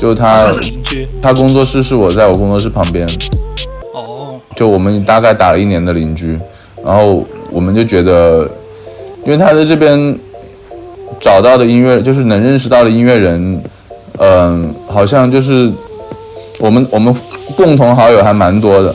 [0.00, 3.08] 就他邻居他工作室是我在我工作室旁边，
[3.94, 6.36] 哦，就我们大概打了一年的邻居，
[6.86, 8.48] 然后我们就觉得，
[9.24, 10.16] 因为他在这边
[11.20, 13.60] 找到的音乐，就是能认识到的音乐人，
[14.18, 15.68] 嗯、好像就是
[16.60, 17.12] 我们我们
[17.56, 18.94] 共同好友还蛮多的，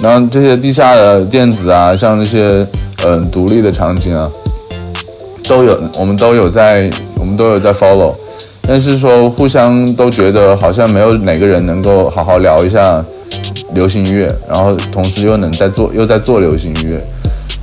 [0.00, 2.64] 然后这些地下的电子啊，像那些
[3.04, 4.30] 嗯、独立的场景啊，
[5.48, 8.14] 都有，我们都有在，我们都有在 follow，
[8.66, 13.04] 但是说互相都觉得好像没有哪个人能够好好聊一下
[13.74, 16.98] 流行音乐，然后同时又能在做又在做流行音乐，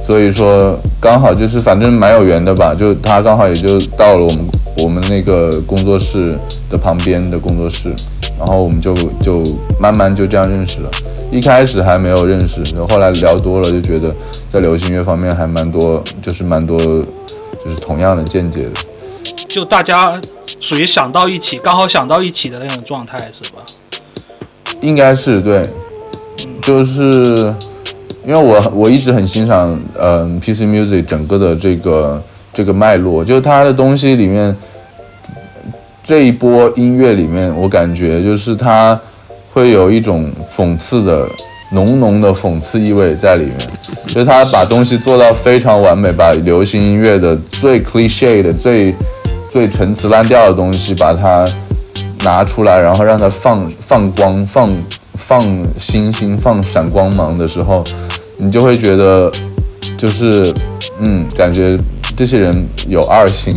[0.06, 4.46] 所以说刚好就是反正蛮有缘的吧，就他刚好也就到了我们
[4.78, 6.36] 我们那个工作室
[6.70, 7.94] 的旁边的工作室，
[8.38, 9.44] 然后我们就就
[9.80, 10.90] 慢慢就这样认识了。
[11.32, 14.14] 一开始还没有认识，然后后来聊多了就觉得
[14.50, 18.72] 在流行乐方面还蛮多，就是蛮多就是同样的见解的。
[19.48, 20.20] 就大家
[20.60, 23.60] 属于想到一起，刚好想到一起的那种状态，是吧？
[24.82, 25.70] 应该是对，
[26.62, 27.54] 就是
[28.26, 32.22] 因为我我一直很欣赏嗯、PC Music 整个的这个
[32.54, 34.56] 这个脉络，就是它的东西里面
[36.04, 39.00] 这一波音乐里面，我感觉就是它
[39.54, 41.28] 会有一种讽刺的
[41.72, 43.70] 浓浓的讽刺意味在里面，
[44.08, 48.94] 就是他把东西做到非常完美，把流行音乐的最 cliche 的最
[49.52, 51.48] 最陈词滥调的东西，把它
[52.24, 54.70] 拿出来，然后让它放放光、放
[55.32, 55.48] 放
[55.80, 57.86] 星星、放闪光芒的时候，
[58.36, 59.32] 你就会觉得，
[59.98, 60.54] 就是
[61.00, 61.80] 嗯，感觉
[62.18, 62.54] 这些人
[62.86, 63.56] 有二心，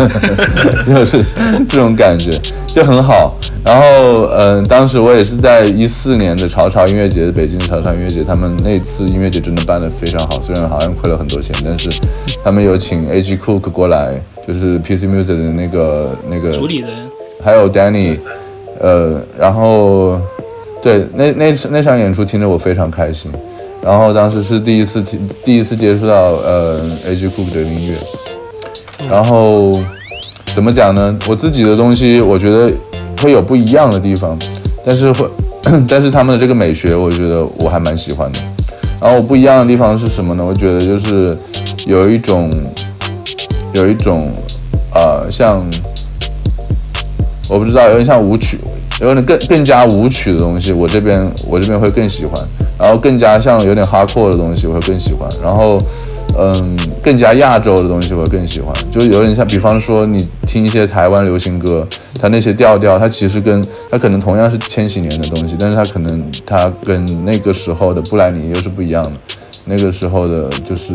[0.86, 1.22] 就是
[1.68, 3.36] 这种感觉，就很好。
[3.62, 11.90] 然后，嗯、当时我也是在一四年的潮潮音乐节，北京的潮潮音乐节，他们那次音乐节真的办得非常好，虽然好像亏了很多钱，但是
[12.42, 13.36] 他们有请 A.G.
[13.36, 16.88] Cook 过来，就是 PC Music 的那个那个主理人
[17.44, 18.16] 还有 Danny，
[18.80, 20.18] 呃，然后
[20.84, 23.32] 对那那那场演出听得我非常开心，
[23.82, 27.26] 然后当时是第一次听第一次接触到呃 A.G.
[27.28, 27.96] Cook 的音乐，
[29.08, 29.80] 然后
[30.54, 31.18] 怎么讲呢？
[31.26, 32.70] 我自己的东西我觉得
[33.22, 34.38] 会有不一样的地方，
[34.84, 35.26] 但是会
[35.88, 38.38] 但是他们的这个美学，我觉得我还蛮喜欢的。
[39.00, 40.44] 然后我不一样的地方是什么呢？
[40.44, 41.34] 我觉得就是
[41.86, 42.52] 有一种
[43.72, 44.30] 有一种
[44.92, 45.64] 呃像。
[47.46, 48.58] 我不知道，有点像舞曲，
[49.00, 52.40] 有点更更加舞曲的东西，我这边我这边会更喜欢，
[52.78, 55.82] 然后更加像有点 hardcore 的东西，我会更喜欢，然后
[56.38, 61.86] 嗯，更加亚洲的东西我会更喜欢，就有点像，比方说你听一些台湾流行歌，
[62.20, 69.12] 它那些调调，它其实跟它可能同样是千禧年的东西，但是它可能它跟那个时候的布兰妮又是不一样的，
[69.64, 70.92] 那个时候的就是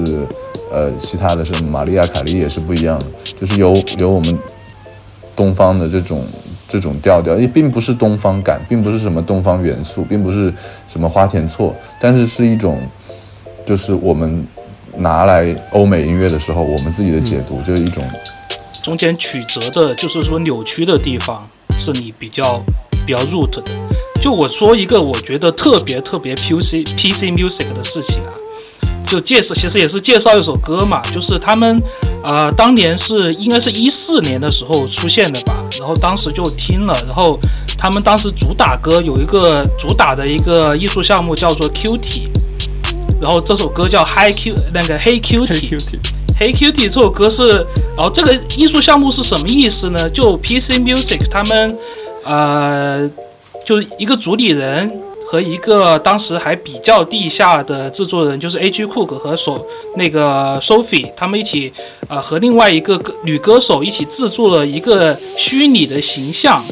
[0.74, 3.06] 呃其他的什么玛丽亚凯莉也是不一样的，
[3.40, 4.38] 就是有有我们
[5.36, 6.26] 东方的这种
[6.70, 10.54] 这种调调，也并不是东方感，并不是什么东方元素，并不是
[10.88, 12.80] 什么花田错，但是是一种，
[13.66, 14.48] 就是我们
[14.96, 18.04] 拿来欧美音乐的时候，我们自己的解读，就是一种
[18.84, 21.46] 中间曲折的，就是说扭曲的地方，
[21.78, 22.64] 是你比较
[23.06, 23.72] 比较 root 的。
[24.22, 28.34] 就我说一个我觉得特别特别 PC PC music 的事情啊，
[29.10, 31.82] 就介绍，其实也是介绍一首歌嘛，就是他们
[32.24, 37.39] 呃当年是应该是一四年的时候出现的吧，然后当时就听了，然后
[37.78, 42.30] 他们当时主打歌有一个主打的一个艺术项目叫做 Q T，
[43.19, 45.78] 然后这首歌叫 High Q 那个黑 Q T。
[46.54, 47.65] Q T，这首歌是，
[47.98, 50.10] 然后这个艺术项目是什么意思呢？
[50.10, 51.78] 就 PC Music 他们，
[52.24, 53.06] 呃，
[53.65, 54.89] 就是一个主理人
[55.32, 58.84] 和一个当时还比较地下的制作人，就是 A.G.
[58.84, 59.63] Cook 和手
[59.96, 61.72] 那个 Sophie 他们一起，
[62.08, 66.65] 呃，和另外一个歌女歌手一起制作了一个虚拟的形象，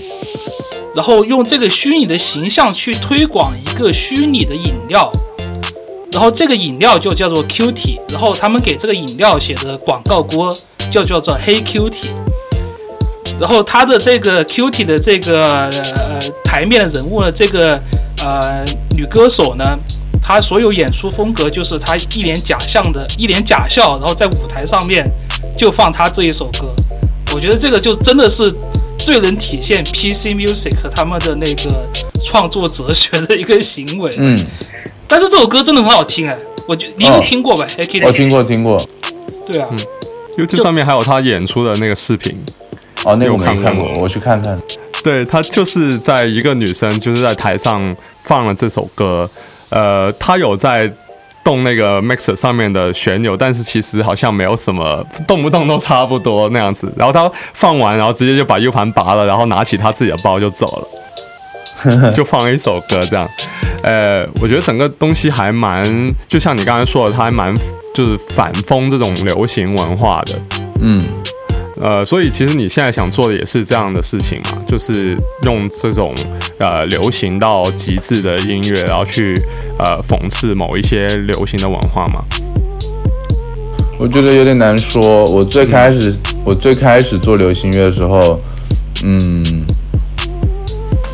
[0.96, 5.12] 然后用这个虚拟的形象去推广一个虚拟的饮料。
[6.12, 10.56] 然后这个饮料就叫做 Q T，然后他们给这个饮料写的广告歌
[10.90, 12.08] 就叫做黑 Q T。
[13.40, 17.80] 然后他的这个 Q T 的这个呃台面的人物呢，这个
[18.20, 18.66] 呃
[18.96, 19.78] 女歌手呢，
[20.22, 25.10] 她所有演出风格就是她一脸假象的一脸假笑，然后在舞台上面
[25.58, 26.74] 就放她这一首歌。
[27.34, 28.54] 我觉得这个就真的是
[28.98, 31.86] 最能体现 PC Music 他们的那个
[32.24, 34.14] 创作哲学的一个行为。
[34.18, 34.46] 嗯，
[35.08, 37.68] 但是这首歌真的很好听哎，我觉你一定哦听过吧？
[38.04, 38.82] 我听过听过，
[39.46, 39.68] 对啊
[40.38, 42.34] ，YouTube 上面还有他演出的那个视频，
[43.04, 44.60] 哦，那个我没看看过，我去看看。
[45.04, 49.30] 对他就是在一个女生就是在台上放了这首歌，
[49.70, 50.92] 呃，他有在
[51.44, 56.92] 动那个 mixer 上面的旋钮，但是其实好像没有什么，动不动都差不多那样子。
[56.98, 60.88] 然后他放完，然后直接就把 U 盘拔了，然后拿起他自己的包就走
[61.86, 63.26] 了， 就放了一首歌这样。
[63.84, 67.56] 呃，我觉得整个东西还蛮，就像你刚才说的，它还蛮
[67.94, 70.38] 就是反封这种流行文化的。
[70.82, 71.06] 嗯，
[71.80, 76.16] 呃，所以其实你现在想做的也是这样的事情嘛，就是用这种
[76.58, 79.40] 呃流行到极致的音乐，然后去
[79.78, 82.24] 呃讽刺某一些流行的文化嘛。
[84.00, 85.26] 我觉得有点难说。
[85.26, 86.14] 我最开始，
[86.44, 88.40] 我最开始做流行乐的时候，
[89.04, 89.64] 嗯，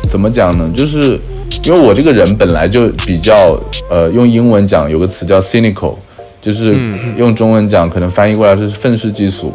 [0.08, 0.70] 怎么讲呢？
[0.74, 1.18] 就是
[1.62, 3.58] 因为我这个人本来就比较，
[3.90, 5.94] 呃，用英文讲有个词叫 cynical，
[6.40, 6.74] 就是
[7.16, 9.52] 用中文讲可能翻译过来是愤世嫉俗。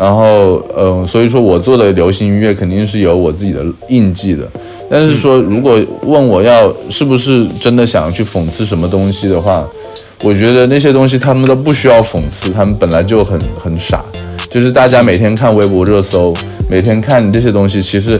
[0.00, 4.48] 然后，嗯、所以说我做的流行音乐肯定是有我自己的印记的。
[4.88, 9.62] 但是说，如果问我要是不是真的想要去讽刺什么东西的话，
[10.22, 14.02] 我觉得那些东西他们都不需要讽刺，他们本来就很很傻。
[14.48, 16.34] 就是大家每天看微博热搜，
[16.70, 18.18] 每天看这些东西，其实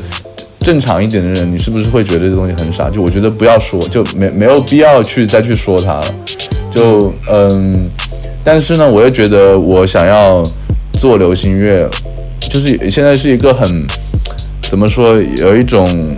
[0.61, 2.91] 正常一点的人，你是不是会觉得这东西很傻？
[2.91, 6.15] 就我觉得不要说，就没没有必要去再去说它了。
[6.71, 7.89] 就嗯，
[8.45, 10.47] 但是呢，我又觉得我想要
[11.01, 11.89] 做流行乐，
[12.51, 13.87] 就是现在是一个很
[14.69, 16.15] 怎么说，有一种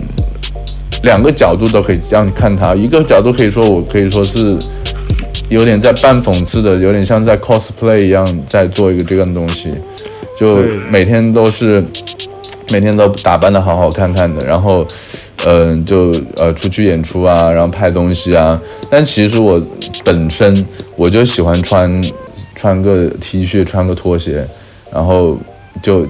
[1.03, 2.75] 两个角度都可以让你看它。
[2.75, 4.57] 一个角度可以说，我可以说是
[5.47, 9.73] 有点在半讽刺的，有点像在 cosplay 一样，在做一个这样的东西，
[10.37, 10.57] 就
[10.89, 11.81] 每天都是
[12.69, 14.85] 每天都打扮的好好看看的，然后
[15.45, 18.59] 嗯、就呃出去演出啊，然后拍东西啊。
[18.89, 19.65] 但其实我
[20.03, 20.65] 本身
[20.97, 22.03] 我就喜欢穿
[22.53, 24.45] 穿个 T 恤，穿个拖鞋，
[24.93, 25.37] 然后
[25.81, 26.07] 就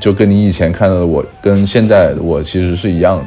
[0.00, 3.24] 就跟你以前看到的我跟现在的我其实是一样的。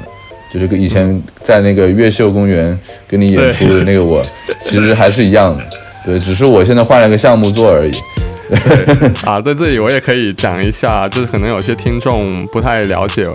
[0.51, 2.75] 就是跟以前在那个越秀公园
[3.07, 4.25] 跟你演出的那个我，
[4.59, 5.63] 其实还是一样的，
[6.03, 7.91] 对，只是我现在换了个项目做而已。
[9.25, 13.27] 啊，在这里我也可以讲一下，就是可能有些听众不太了解，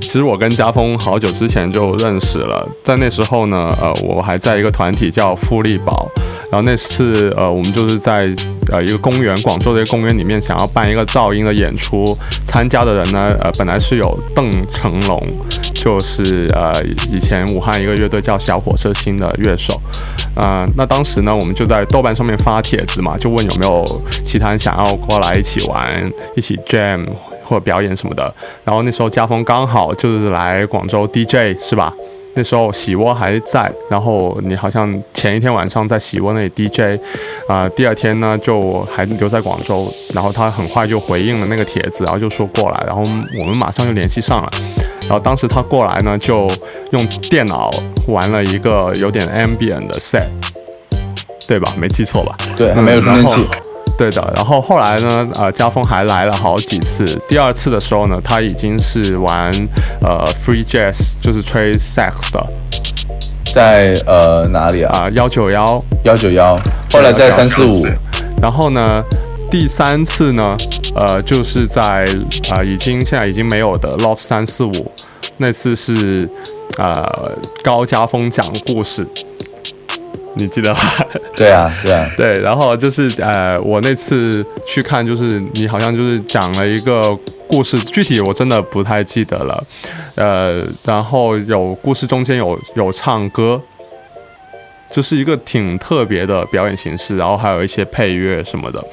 [0.00, 6.08] 其实我跟家峰好久之前就认识了，在那时候呢，呃，我还在一个团体叫富力宝，
[6.50, 8.30] 然后那次呃，我们就是在
[8.70, 15.26] 呃一个公园，广州的一个公园里面想要办一个噪音的演出，参加的人呢，呃，本来是有邓成龙，
[15.74, 19.80] 就是呃以前武汉一个乐队叫小火车星的乐手，
[20.34, 27.06] 呃，那当时呢，我们就在豆瓣上面发帖子嘛，就问有没有其他人想要过来一起玩，一起 jam
[27.44, 28.34] 或者表演什么的。
[28.64, 31.94] 然后那时候家峰刚好就是来广州 DJ 是吧？
[32.34, 37.00] 那时候喜窝还在，然后你好像前一天晚上在喜窝那里 DJ，
[37.48, 43.02] 啊、第二天呢就还留在广州，然后他很快就回应了那个帖子，然后就说过来，然后
[43.38, 44.50] 我们马上就联系上了。
[45.02, 46.48] 然后当时他过来呢，就
[46.90, 47.70] 用电脑
[48.06, 50.28] 玩了一个有点 ambient 的 set，
[51.48, 51.74] 对吧？
[51.76, 52.36] 没记错吧？
[52.56, 53.44] 对，还没有充电器。
[53.98, 57.20] 对的，然后后来呢，呃，家峰还来了好几次。
[57.28, 59.50] 第二次的时候呢，他已经是玩
[60.00, 62.46] 呃 free jazz，就是吹 sax 的
[63.52, 65.00] 在呃哪里啊？
[65.00, 65.82] 啊幺九幺。
[66.04, 66.56] 幺九幺，
[66.92, 67.84] 后来在三四五，
[68.40, 69.02] 然后呢，
[69.50, 70.56] 第三次呢，
[70.94, 72.08] 呃，就是在
[72.50, 74.92] 呃已经现在已经没有的 Love 三四五，
[75.38, 76.28] 那次是
[76.78, 79.04] 呃高家峰讲故事，
[80.34, 80.80] 你记得吧？
[81.34, 87.16] 对啊，对啊，对，然后就是呃，我那次去看，就是你好像就是讲了一个
[87.46, 89.64] 故事，具体我真的不太记得了，
[90.14, 93.60] 呃，然后有故事中间有有唱歌，
[94.90, 98.84] 就是一个挺特别的表演形式，然后还有一些配乐什么的，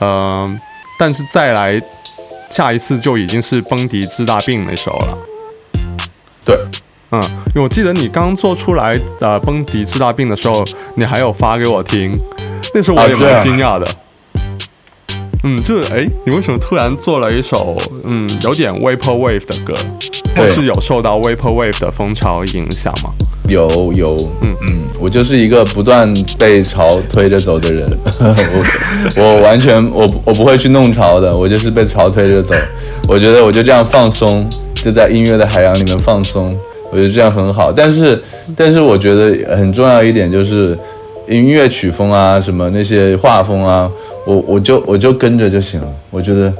[0.00, 0.58] 嗯、
[0.98, 1.80] 但是再来
[2.48, 5.18] 下一次就已经是崩迪治大病那时候了。
[6.44, 6.56] 对，
[7.12, 12.18] 嗯，因为我记得你刚做出来呃崩迪治大病的时候，你还有发给我听，
[12.72, 13.86] 那时候我也蛮惊讶的。
[15.42, 19.74] 嗯，就是哎，你为什么突然做了一首嗯有点 vaporwave 的歌？
[20.36, 23.10] 或对是有受到 vaporwave 的风潮影响吗？
[23.48, 27.90] 有有，嗯嗯，我就是一个不断被潮推着走的人，
[28.20, 32.54] 我我完全我我不会去弄潮的，我就是被潮推着走。
[33.08, 36.54] 我觉得我就这样放松，就在音乐的海洋里面放松，
[36.90, 37.72] 我觉得这样很好。
[37.72, 38.20] 但是
[38.56, 40.78] 但是我觉得很重要一点就是
[41.28, 43.90] 音乐曲风啊，什么那些画风啊，
[44.26, 46.52] 我我就我就跟着就行了，我觉得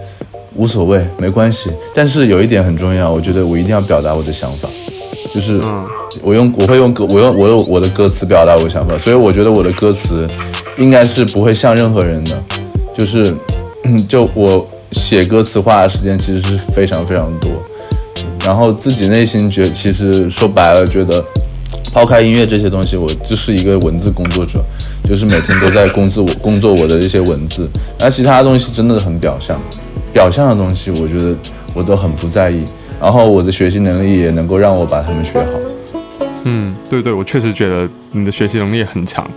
[0.54, 1.70] 无所谓，没关系。
[1.94, 4.68] 但是有一点很重要，我觉得我一定要表达我的想法。
[5.32, 5.60] 就是
[6.22, 10.26] 我用我会用歌我用我用我的歌词表达我的想法，所以我觉得我的歌词
[10.76, 12.42] 应该是不会像任何人的，
[12.92, 13.32] 就是
[13.84, 17.48] 嗯 就我写歌词花的时间其实是非常非常多，
[18.45, 21.24] 然后自己内心觉其实说白了觉得
[21.93, 24.62] 抛开音乐这些东西，我就是一个文字工作者，
[25.05, 27.68] 就是每天都在工作我工作我的一些文字，
[27.99, 29.61] 然后其他的东西真的很表象，
[30.12, 31.36] 表象的东西我觉得
[31.74, 32.62] 我都很不在意，
[33.01, 35.47] 然后我的学习能力也能够让我把它们学好。
[36.45, 39.28] 嗯，对对，我确实觉得你的学习能力很强。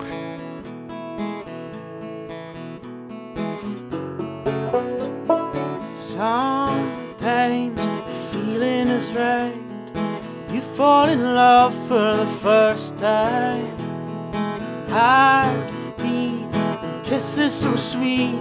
[17.93, 18.33] Sweet.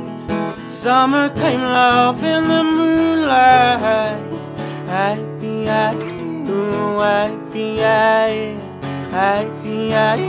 [0.68, 4.22] Summertime love in the moonlight.
[4.88, 5.92] I be I,
[7.00, 8.54] I be I,
[9.62, 10.20] be I,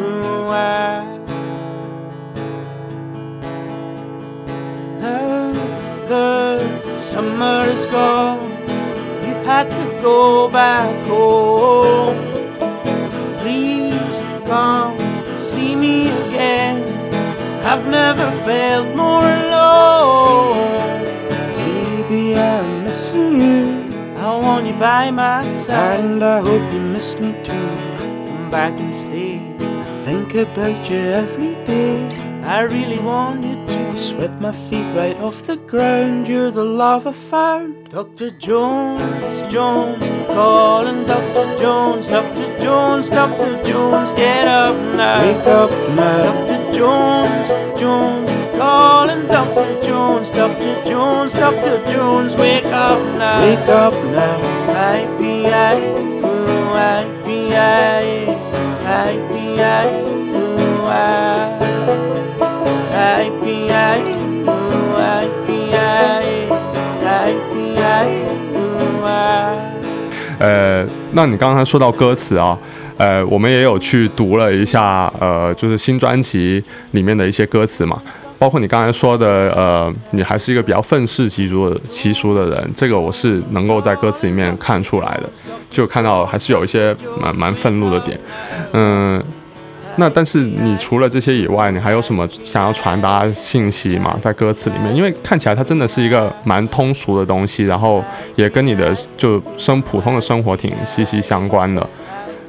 [0.00, 1.18] ooh, I.
[5.00, 5.52] Now
[6.08, 8.50] the summer is gone.
[9.26, 12.16] You had to go back home.
[13.40, 14.99] Please come.
[17.62, 21.00] I've never felt more alone.
[21.56, 24.16] Baby, I'm missing you.
[24.16, 27.68] I want you by my side, and I hope you miss me too.
[27.98, 29.38] Come back and stay.
[29.60, 32.20] I think about you every day.
[32.44, 36.26] I really want you to sweep my feet right off the ground.
[36.26, 37.90] You're the love I found.
[37.90, 38.30] Dr.
[38.30, 41.58] Jones, Jones, calling Dr.
[41.58, 42.60] Jones, Dr.
[42.60, 43.64] Jones, Dr.
[43.64, 45.20] Jones, get up now.
[45.22, 46.32] Wake up now.
[46.32, 46.59] Dr.
[46.79, 49.67] Jones, Jones, calling Dr.
[49.85, 50.75] Jones, Dr.
[50.85, 51.77] Jones, Dr.
[51.91, 53.39] Jones, wake up now.
[53.41, 54.37] Wake up now.
[54.75, 55.77] I be I,
[56.23, 58.27] ooh, I be I,
[58.85, 59.87] I be I,
[60.35, 61.59] ooh, I.
[62.97, 63.99] I be I,
[64.47, 66.47] ooh, I be I,
[67.03, 68.09] I be I,
[68.55, 69.71] ooh, I.
[70.37, 72.57] 呃，那你刚才说到歌词啊，
[73.00, 77.98] 呃，我们也有去读了一下，呃，就是新专辑里面的一些歌词嘛，
[78.38, 79.26] 包括你刚才说的，
[79.56, 85.30] 呃，你还是一个比较愤世嫉俗的习俗的人，这个我是能够在歌词里面看出来的，
[85.70, 88.20] 就看到还是有一些蛮蛮愤怒的点，
[88.74, 89.22] 嗯。
[89.96, 94.16] 那但是你除了这些以外，你还有什么想要传达信息吗？
[94.20, 98.02] 在歌词里面，因为看起来它真的是一个蛮通俗的东西，然后
[98.36, 101.84] 也跟你的就生普通的生活挺息息相关的。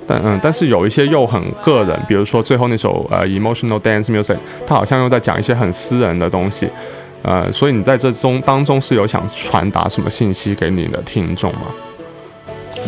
[0.07, 6.67] 但嗯，但是有一些又很个人，比如说最后那首呃 emotional dance music，它好像又在讲一些很私人的东西。
[7.23, 11.61] 呃，所以你在这中当中是有想传达什么信息给你的听众吗？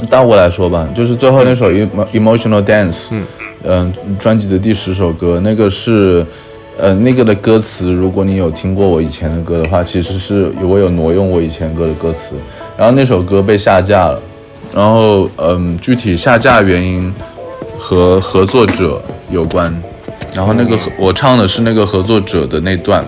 [0.09, 3.24] 当我来说吧，就是最后那首 Emo- Emotional Dance，嗯
[3.64, 6.26] 嗯、专辑的第十首歌，那个是，
[6.80, 12.32] 呃，那个的歌词，如果你有听过我以前的歌的话，其实是我有挪用我以前歌的歌词，
[12.76, 14.20] 然后那首歌被下架了，
[14.74, 17.13] 然后嗯，具体下架原因
[17.78, 19.74] 和合作者有关，
[20.34, 23.05] 然后那个我唱的是那个合作者的那段，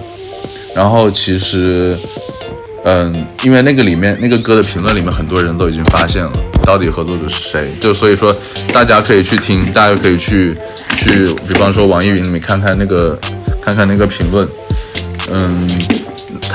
[0.75, 1.97] 然后其实。
[2.87, 8.31] 嗯，因为那个里面那个歌的评论里面，很多人都已经发现了到底合作者是谁，就所以说
[8.71, 10.55] 大家可以去听，大家可以去
[10.95, 13.19] 去，比方说网易云里面看看那个
[13.59, 14.47] 看看那个评论。
[15.31, 15.67] 嗯，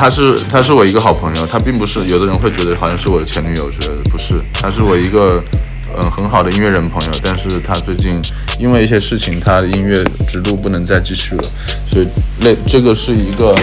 [0.00, 5.44] 他是他是我一个好朋友，他并不是有的人会觉得好像是我的前女友之类的，不是，他是我一个
[5.94, 8.18] 嗯很好的音乐人朋友，但是他最近
[8.58, 11.44] 因为一些事情，他的音乐之路不能再继续了，
[11.86, 12.08] 所以
[12.42, 13.54] 类这个是一个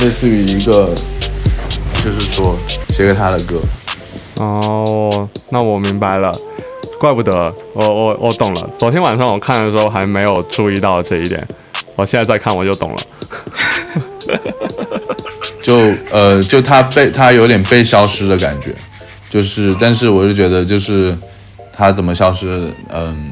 [0.00, 0.88] 类似于一个。
[2.02, 2.56] 就是说
[2.88, 3.60] 写给他的歌。
[4.36, 6.34] 哦，那我明白了，
[6.98, 8.70] 怪不得我我我懂了。
[8.78, 11.46] 昨天晚上我看的时候还没有注意到这一点，
[11.96, 13.02] 我现在再看我就懂了。
[15.62, 18.74] 就呃，就他被他有点被消失的感觉，
[19.28, 21.16] 就是，但是我就觉得就是
[21.72, 23.30] 他怎么消失，嗯，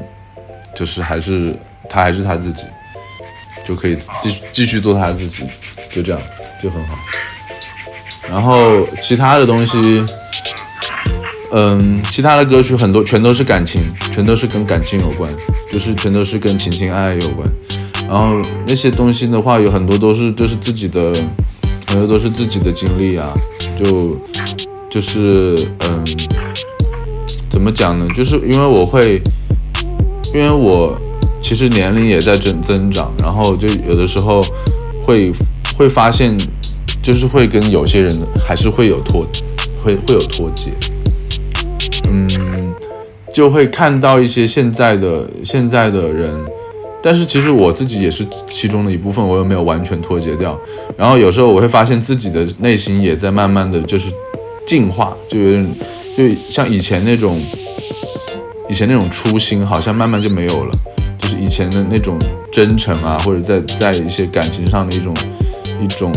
[0.75, 1.53] 就是还是
[1.89, 2.63] 他还是他自己，
[3.65, 5.43] 就可以继继续做他自己，
[5.91, 6.21] 就这样
[6.61, 6.95] 就很好。
[8.29, 10.05] 然后其他的东西，
[11.51, 13.81] 嗯，其他的歌曲很多全都是感情，
[14.13, 15.31] 全都是跟感情有关，
[15.71, 17.49] 就是全都是跟情情爱爱有关。
[18.07, 21.13] 然后那些东西的话，有很多都是就是自己的，
[21.89, 23.33] 很多都是自己的经历啊，
[23.77, 24.15] 就
[24.89, 26.05] 就是嗯，
[27.49, 28.07] 怎么讲呢？
[28.15, 29.21] 就是因为我会，
[30.33, 30.97] 因为我
[31.41, 34.45] 其实年龄也在增增长，然后就有的时候
[35.05, 35.33] 会
[35.77, 36.37] 会发现。
[37.01, 38.15] 就是会跟有些人
[38.45, 39.25] 还是会有脱，
[39.81, 40.69] 会会有脱节，
[42.09, 42.29] 嗯，
[43.33, 46.29] 就会看到一些现在的现在的人，
[47.01, 50.59] 但是其实我自己也是其中的一部分，我又没有完全脱节掉。
[50.97, 54.11] 然后有时候我会发现自己的内心也在慢慢的就是
[54.65, 55.75] 进化，就有点
[56.17, 57.41] 就像以前那种
[58.69, 60.75] 以前那种初心好像慢慢就没有了，
[61.17, 62.19] 就是以前的那种
[62.51, 65.15] 真诚啊，或者在在一些感情上的一种
[65.81, 66.11] 一种，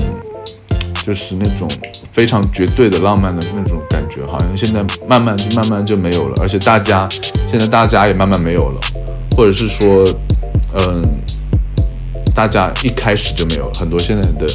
[1.06, 1.70] 就是那种
[2.10, 7.08] 非常绝对的浪漫的那种感觉，好像现在慢慢就慢慢就没有了，而且大家
[7.46, 8.80] 现在大家也慢慢没有了，
[9.36, 10.12] 或者是说，
[10.74, 11.06] 嗯、
[12.34, 14.54] 大家一开始就没有了，很多现在的，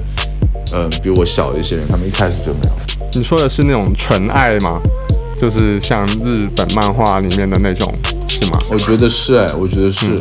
[0.74, 2.72] 嗯、比我小的一些人，他们一开始就没有。
[3.13, 4.82] 你说的是那种纯爱吗？
[5.39, 7.93] 就是像日本漫画里面的那种，
[8.28, 8.57] 是吗？
[8.72, 10.20] 我觉得是哎，我觉得是，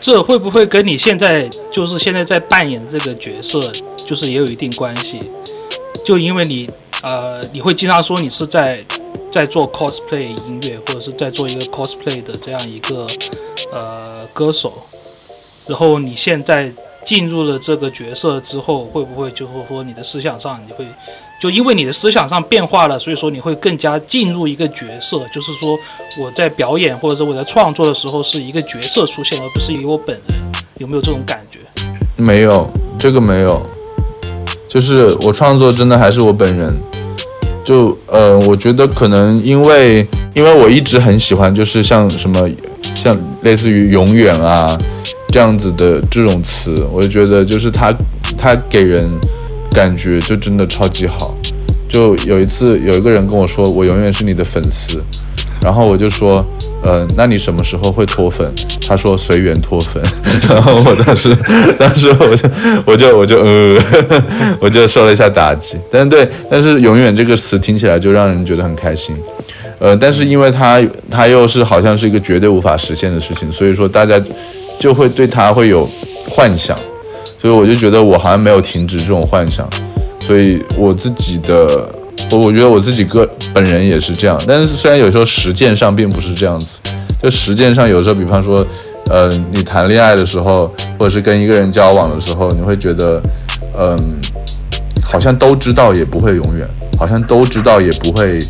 [0.00, 3.60] 这会不会跟你现在就是现在在扮演这个角色，
[4.06, 5.20] 就是也有一定关系？
[6.04, 6.70] 就因为你
[7.02, 8.84] 呃，你会经常说你是在
[9.32, 13.04] 在做 cosplay 音乐，或者是在做一个 cosplay 的这样一个
[13.72, 14.72] 呃歌手，
[15.68, 16.70] 然后你现在
[17.04, 20.84] 进入了这个角色之后，会不会就是说你的思想上你会
[21.40, 25.78] 就因为你的思想上变化了，所以说你会更加进入一个角色，就是说
[26.18, 30.36] 我在表演或者是我在创作的时候是一个角色出现，而不是以我本人，
[30.78, 31.58] 有没有这种感觉？
[32.16, 33.60] 没有这个没有，
[34.68, 36.74] 就是我创作真的还是我本人。
[37.64, 42.48] 就呃，我觉得可能因为因为我一直很喜欢，就是像什么
[42.94, 44.78] 像类似于永远啊
[45.28, 47.94] 这样子的这种词，我就觉得就是它
[48.36, 49.10] 它给人
[49.72, 51.36] 感觉就真的超级好。
[51.88, 55.00] 就有一次有一个人跟我说，我永远是你的粉丝，
[55.62, 56.44] 然后我就说，
[56.82, 58.50] 呃，那你什么时候会脱粉？
[58.86, 60.02] 他说随缘脱粉，
[60.50, 61.34] 然后我当时
[61.78, 62.48] 当时我就
[62.84, 63.78] 我就我就呃，
[64.58, 65.76] 我就受 了一下打击。
[65.88, 69.14] 但对，但是永远这个词听起来就让人觉得很开心。
[69.78, 74.20] 呃，但是因为它它又是好像是一个绝对无法实现的事情，所以说大家
[74.78, 75.88] 就会对他会有
[76.28, 76.76] 幻想，
[77.38, 79.68] 所以我就觉得我好像没有停止这种幻想。
[80.20, 81.88] 所以我自己的，
[82.32, 86.78] 我我觉得我自己个本人也是这样，但是虽然有时候实践上并不是这样子，
[87.22, 88.66] 就实践上有时候，比方说，
[89.08, 93.22] 呃，你谈恋爱的时候，或者是跟一个人交往的时候，你会觉得，
[93.78, 94.18] 嗯，
[95.00, 96.66] 好像都知道也不会永远，
[96.98, 98.44] 好像都知道也不会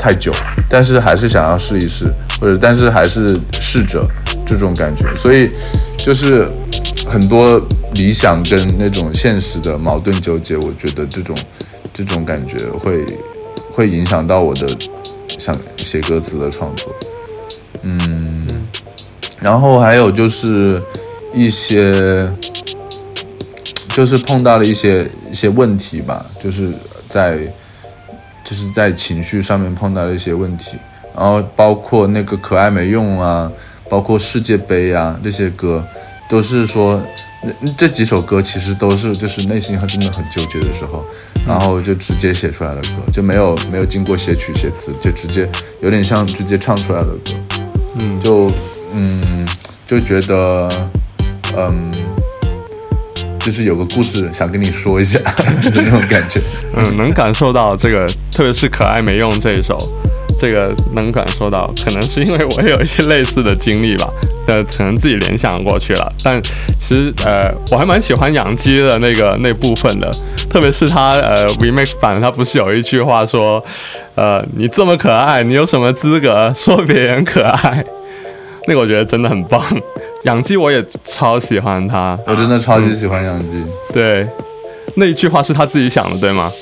[0.00, 0.32] 太久，
[0.66, 4.02] 但是还是想要试一试，或者但是还是试着
[4.46, 5.50] 这种感觉，所以
[5.98, 6.48] 就是
[7.06, 7.60] 很多
[7.92, 11.36] 理想跟那种现实的矛盾纠结，我觉得这种
[11.92, 13.04] 这种感觉会
[13.70, 14.66] 会影响到我的
[15.36, 16.94] 想写歌词的创作，
[17.82, 18.66] 嗯，
[19.38, 20.82] 然后还有就是
[21.34, 22.26] 一些
[23.90, 26.72] 就是碰到了一些一些问题吧，就是
[27.06, 27.38] 在
[28.50, 30.76] 就是在情绪上面碰到了一些问题，
[31.16, 33.48] 然后包括那个可爱没用啊，
[33.88, 35.86] 包括世界杯啊这些歌，
[36.28, 37.00] 都是说
[37.60, 41.04] 那这几首歌其实都是就是内心还真的很纠结的时候，
[41.46, 45.48] 然后就直接写出来的歌，就没有没有经过写曲写词，就直接
[45.80, 47.58] 有点像直接唱出来的歌，
[47.94, 48.50] 嗯，就
[48.92, 49.46] 嗯
[49.86, 50.68] 就觉得
[51.56, 51.94] 嗯。
[53.40, 56.40] 就是有个故事想跟你说一下 的那种感觉，
[56.76, 59.88] 嗯，能感受到这个，特别是《可爱没用》这一首，
[60.38, 64.08] 这个能感受到，可能是因为我有一些类似的经历吧，
[64.46, 66.12] 呃，可能自己联想过去了。
[66.22, 66.40] 但
[66.78, 70.10] 其实呃，我还蛮喜欢养鸡的那个那部分的，
[70.48, 73.62] 特别是他呃 remix 版，他不是有一句话说，
[74.14, 77.84] 呃，你这么可爱，你有什么资格说别人可爱？
[78.68, 79.62] 那个我觉得真的很棒。
[80.24, 83.64] 养鸡我也超喜欢他，我真的超级喜欢养鸡。
[83.92, 84.26] 对，
[84.96, 86.52] 那一句话是他自己想的，对吗？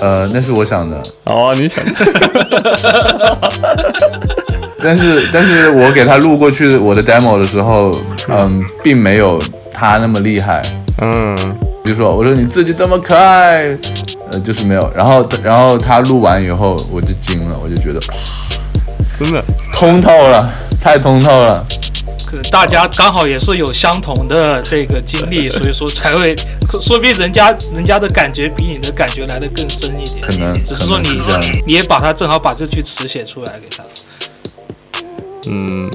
[0.00, 1.82] 呃，那是我想的，哦，你想，
[4.82, 7.96] 但是但是我给他录过去我的 demo 的时候，
[8.28, 10.62] 嗯，并没有他那么厉害。
[11.00, 11.36] 嗯，
[11.84, 13.76] 比如说，我说你自己这么可爱，
[14.30, 14.90] 呃，就是没有。
[14.94, 18.00] 然后然后他录完以后，我就惊了，我就觉得
[19.18, 20.48] 真的，通透了，
[20.80, 21.64] 太通透了。
[22.50, 26.34] 大家刚好也是有相同的这个经历， 所以说才会，
[26.80, 30.20] 说不定人家人家的感觉比你的感觉来的更深一点。
[30.20, 31.30] 可能只是说你是
[31.66, 33.82] 你也把它正好把这句词写出来给他。
[35.46, 35.90] 嗯，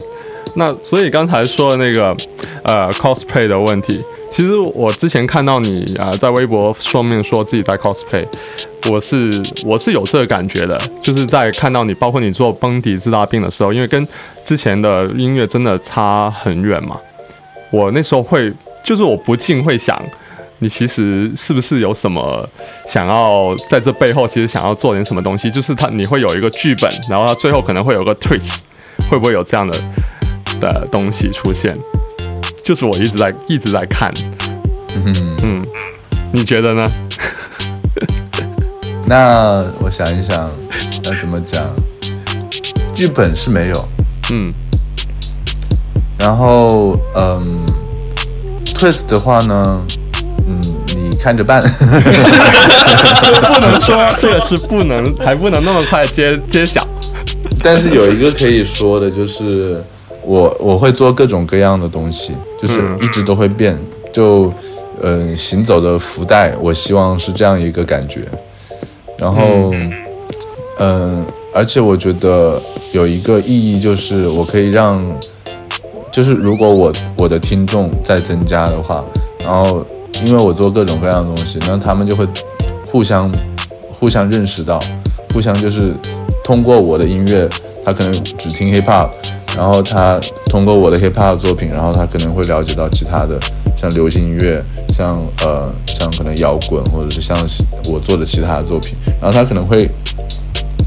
[0.55, 2.15] 那所以刚才说的那个
[2.63, 4.03] 呃 cosplay 的问题，
[4.37, 8.23] 其实我之前看到你啊、在微博上面说自己在 cosplay，
[8.87, 14.07] 我是我是有这个感觉的，就是在看到你，包括你做崩迪治大病的时候，因为跟
[14.43, 16.99] 之前的音乐真的差很远嘛，
[17.71, 19.99] 我那时候会就是我不禁会想。
[20.59, 22.47] 你其实是不是有什么
[22.85, 25.49] 想要在这背后，其实想要做点什么东西？
[25.49, 28.59] 就是他你会有一个剧本，然后他最后可能会有个 twist，
[29.09, 29.81] 会不会有这样的
[30.59, 31.75] 的东西出现？
[32.67, 34.11] 就是我一直在一直在看，
[34.93, 35.65] 嗯，嗯，
[36.33, 36.91] 你觉得呢？
[39.07, 40.51] 那我想一想，
[41.03, 41.63] 要怎么讲？
[42.93, 43.87] 剧本是没有，
[44.31, 44.53] 嗯
[46.19, 47.65] 然后嗯
[48.65, 49.81] ，twist 的话呢，
[50.45, 51.63] 嗯，你看着办。
[51.63, 56.85] 不能说这个是不能，还不能那么快揭揭晓。
[57.63, 59.81] 但是有一个可以说的，就是
[60.27, 63.77] 我我会做各种各样的东西，就是嗯一直都会变。
[64.11, 64.51] 就
[65.01, 68.21] 嗯、呃行走的福袋，我希望是这样一个感觉。
[69.17, 69.73] 然后
[70.79, 72.61] 嗯、而且我觉得
[72.91, 75.03] 有一个意义，就是我可以让，
[76.11, 79.03] 就是如果我我的听众在增加的话，
[79.39, 79.85] 然后
[80.25, 82.27] 因为我做各种各样的东西，那他们就会
[82.85, 83.31] 互相
[83.99, 84.81] 互相认识到，
[85.33, 85.93] 互相就是
[86.43, 87.47] 通过我的音乐，
[87.87, 89.09] 他可能只听 hip hop，
[89.55, 93.39] 然后他通过我的 hip hop 作品，然后他可能会了解到其他的，
[93.77, 97.37] 像流行音乐，像呃像可能摇滚，或者是像
[97.85, 99.89] 我做的其他的作品，然后他可能会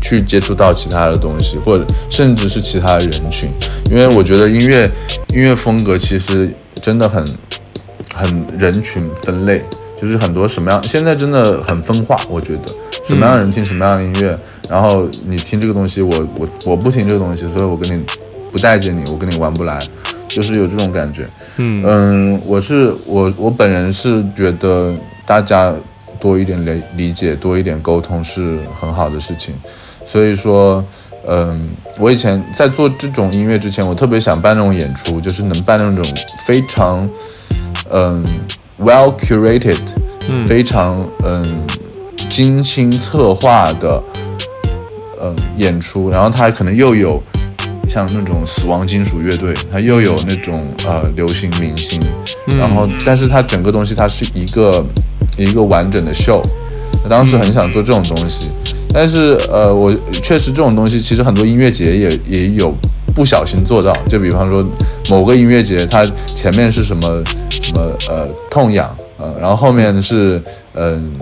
[0.03, 3.49] 去接触到其他的东西，或者甚至是其他人群，
[3.91, 4.85] 因为我觉得音乐
[5.29, 7.25] 音乐风格其实真的很
[8.15, 9.65] 很人群分类，
[10.01, 12.71] 就是很多什么样，现在真的很分化，我觉得
[13.05, 18.03] 什么样的人听什么样的音乐，然后你听这个东西，我我我不听这个东西，所以我跟你
[18.51, 19.87] 不待见你，我跟你玩不来，
[20.27, 21.29] 就是有这种感觉。
[21.59, 24.95] 嗯嗯，我是我我本人是觉得
[25.27, 25.75] 大家
[26.19, 29.55] 多一点理理解，多一点沟通是很好的事情。
[30.07, 30.83] 所以说，
[31.29, 36.15] 嗯，我以前在做这种音乐之前，我特别想办那种演出，就是能办那种
[36.47, 37.09] 非常
[37.93, 38.25] 嗯
[38.81, 39.79] well curated，
[40.29, 40.47] 嗯。
[40.47, 41.67] 非常嗯
[42.29, 44.03] 精心策划的
[45.21, 47.23] 嗯演出，然后它可能又有
[47.89, 52.01] 像那种死亡金属乐队，它又有那种呃流行明星，
[52.47, 54.85] 然后但是它整个东西它是一个
[55.37, 56.43] 一个完整的秀。
[57.09, 58.51] 当时很想做这种东西，
[58.93, 59.91] 但是呃，我
[60.23, 62.75] 确实这种东西其实很多音乐节也也有
[63.15, 64.65] 不小心做到，就比方说
[65.09, 66.05] 某个音乐节，它
[66.35, 70.41] 前面是什么什么呃痛痒，呃，然后后面是
[70.75, 71.13] 嗯、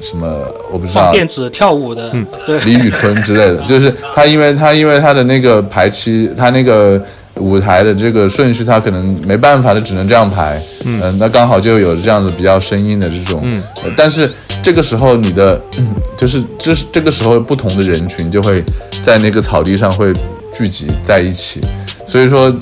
[0.00, 7.00] 什么我不知道放电子跳舞的，嗯对，李宇春之类的， 就是他，因为他因为他的那个排期，他那个
[7.36, 10.62] 舞台的这个顺序，他可能没办法，他只能这样排。
[10.84, 13.40] 嗯、那刚好就有这样子比较生硬的这种。
[13.44, 13.62] 嗯、
[13.96, 14.30] 但是
[14.62, 15.86] 这个时候你的，嗯
[16.16, 18.62] 就是这是这个时候不同的人群就会
[19.02, 20.12] 在那个草地上会
[20.60, 21.62] 聚集在一起，
[22.06, 22.54] 所以说。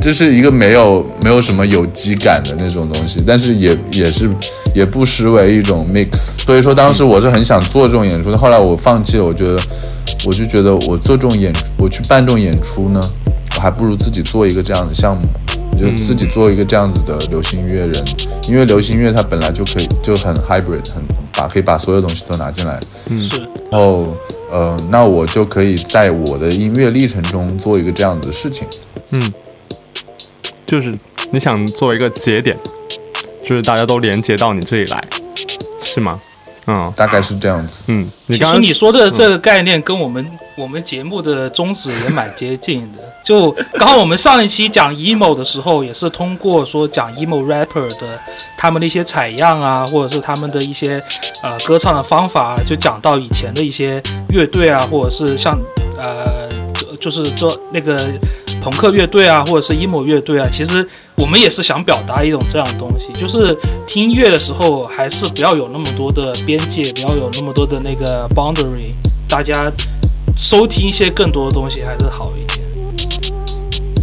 [0.00, 4.28] 这是一个没有没有什么有机感的那种东西，但是也也是
[4.74, 6.34] 也不失为一种 mix。
[6.44, 9.24] 所以说当时我是很想做这种演出的，后来我放弃了。
[9.24, 9.62] 我觉得，
[10.26, 13.08] 我就觉得我做这种演出，我去办这种演出呢，
[13.54, 15.22] 我还不如自己做一个这样的项目，
[15.78, 18.04] 就自己做一个这样子的流行音乐人。
[18.48, 21.02] 因为流行音乐它本来就可以就很 hybrid，很
[21.32, 22.80] 把可以把所有东西都拿进来。
[23.08, 23.38] 嗯是
[23.70, 24.08] 然后
[24.54, 28.64] 呃，那我就可以在我的音乐历程中做一个这样子的事情。
[29.10, 29.34] 嗯，
[30.64, 30.96] 就是
[31.32, 32.56] 你想做一个节点，
[33.44, 35.04] 就是大家都连接到你这里来，
[35.82, 36.20] 是吗？
[36.66, 37.82] 嗯大概是这样子。
[37.86, 43.02] 嗯，你其实刚刚你说的这个概念跟我们、我们节目的宗旨也蛮接近的。
[43.24, 48.18] 就刚好我们上一期讲 emo 的时候，也是通过说讲 emo rapper 的
[48.56, 51.02] 他们的一些采样啊，或者是他们的一些
[51.42, 55.58] 呃歌唱的方法啊，就讲到以前的一些乐队啊，或者是像
[55.96, 58.10] 呃就就是做那个
[58.64, 63.54] 朋克乐队啊，或者是 emo 乐队啊，其实我们也是想表达一种这样的东西，就是
[63.86, 68.94] 听音乐的时候还是不要有那么多的边界，不要有那么多的那个 boundary，
[69.28, 69.70] 大家
[70.34, 72.66] 收听一些更多的东西还是好一点。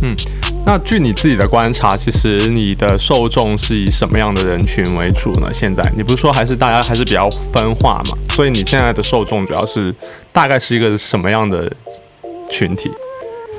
[0.03, 0.15] 嗯
[0.63, 5.49] 那据你自己的观察，其实你的受众是以什么样的人群为主呢？
[5.51, 8.15] 现在你不是说还是大家还是比较分化嘛？
[8.35, 9.93] 所以你现在的受众主要是
[10.31, 11.71] 大概是一个什么样的
[12.51, 12.91] 群体？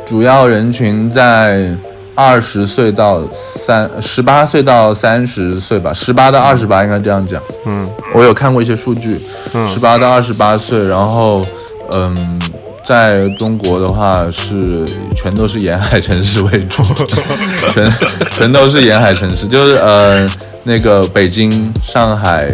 [0.05, 1.74] 主要人群在
[2.14, 7.42] 二十岁到三十八岁到三十岁吧，十八到二十八应该这样讲。
[7.64, 7.88] 嗯。
[8.14, 9.66] 我有看过一些数据，嗯。
[9.66, 11.46] 十八到二十八岁，然后
[11.90, 12.38] 嗯，
[12.84, 14.86] 在中国的话是
[15.16, 16.82] 全都是沿海城市为主，
[17.72, 17.92] 全
[18.36, 20.30] 全都是沿海城市，就是呃
[20.64, 22.53] 那个北京、上海、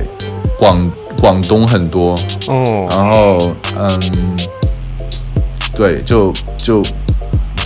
[0.56, 0.88] 广
[1.20, 2.86] 广东很多，哦。
[2.88, 4.00] 然后嗯，
[5.74, 6.82] 对，就就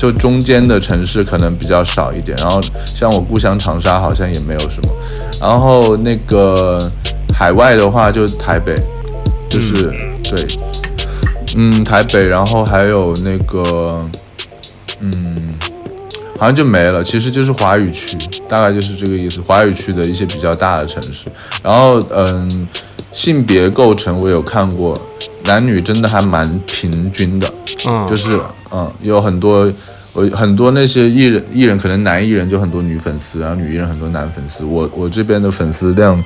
[0.03, 2.61] 就中间的城市可能比较少一点，然后
[2.93, 4.89] 像我故乡长沙好像也没有什么，
[5.41, 6.91] 然后那个
[7.33, 8.75] 海外的话就台北，
[9.49, 9.95] 就是、
[10.25, 10.45] 对，
[11.55, 14.05] 嗯，台北，然后还有那个
[14.99, 15.55] 嗯。
[16.37, 19.41] 好像就没了，其实就是华语区，大概就是这个意思。
[19.43, 21.27] 华语区的一些比较大的城市，
[21.63, 22.67] 然后嗯，
[23.13, 25.01] 性别构成我有看过，
[25.45, 27.49] 男女真的还蛮平均的，
[27.87, 28.41] 嗯，就是
[28.73, 29.73] 嗯，有很多
[30.13, 34.65] 我很多那些艺人，艺人可能男艺人就很多女粉丝，然后女艺人很多男粉丝。
[34.65, 36.23] 我我这边的粉丝量，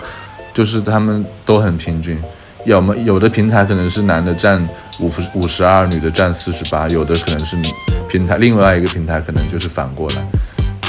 [0.53, 2.19] 就是他们都很平均，
[2.65, 4.67] 要么有的平台可能是男的占
[4.99, 7.57] 五十五十二，女的占四十八，有的可能是
[8.09, 10.27] 平台另外一个平台可能就是反过来，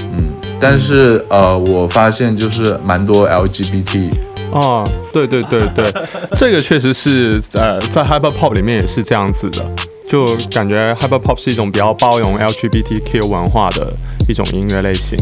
[0.02, 4.10] 嗯，但是呃，我发现就是蛮多 LGBT
[4.52, 5.94] 哦，对对对对，
[6.36, 9.64] 这个确实是呃，在 Hyper Pop 里面也是这样子的，
[10.08, 13.92] 就感觉 Hyper Pop 是一种比较包容 LGBTQ 文化的
[14.28, 15.20] 一种音乐类型。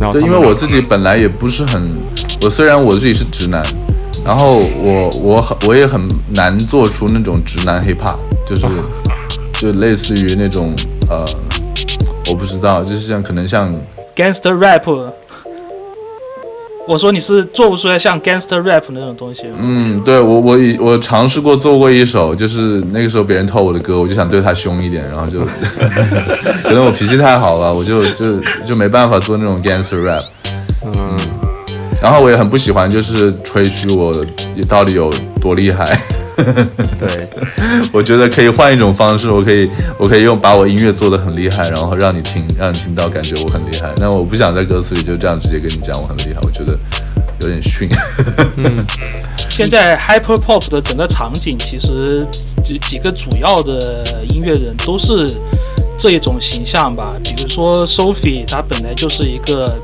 [0.00, 1.88] 然后对，因为我自己本来也不是很，
[2.42, 3.62] 我虽然我自己是直男，
[4.24, 6.00] 然后我我很我也很
[6.30, 8.16] 难做出那种直男 hip hop，
[8.48, 8.66] 就是
[9.60, 10.74] 就类似于那种
[11.08, 11.24] 呃，
[12.28, 13.72] 我不知道，就是像可能像
[14.16, 14.88] gangster rap。
[16.90, 19.42] 我说你是做不出来像 gangster rap 那种东西？
[19.60, 25.38] 嗯，对我我以我尝试过做过一首，就是那个时候别人偷我的歌，我就想对他凶一点，然后就
[26.64, 30.24] 可能我脾气太好了，我就就就没办法做那种 gangster rap。
[30.84, 31.16] 嗯，
[32.02, 34.12] 然后我也很不喜欢，就是吹嘘我
[34.68, 35.96] 到底有多厉害。
[36.98, 37.28] 对，
[37.92, 39.68] 我觉得可以换一种方式，我可以
[39.98, 43.90] 我可以用把我音乐做的很厉害，然后让你听，让你听到感觉我很厉害。
[43.96, 46.78] 那我不想在歌词里就这样直接跟你讲我很厉害，我觉得
[47.40, 47.88] 有点逊。
[49.48, 52.26] 现在 hyper pop 的整个场景，其实
[52.62, 55.32] 几几个主要的音乐人都是
[55.98, 57.14] 这一种形象吧。
[57.22, 59.76] 比如说 Sophie，她本来就是一个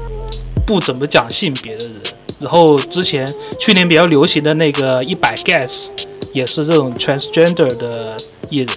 [0.65, 1.95] 不怎么讲性别的人，
[2.39, 5.89] 然后之前去年比较流行的那个一百 Guess
[6.33, 8.17] 也是这种 transgender 的
[8.51, 8.69] 艺人。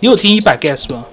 [0.00, 1.04] 你有听一百 Guess 吗？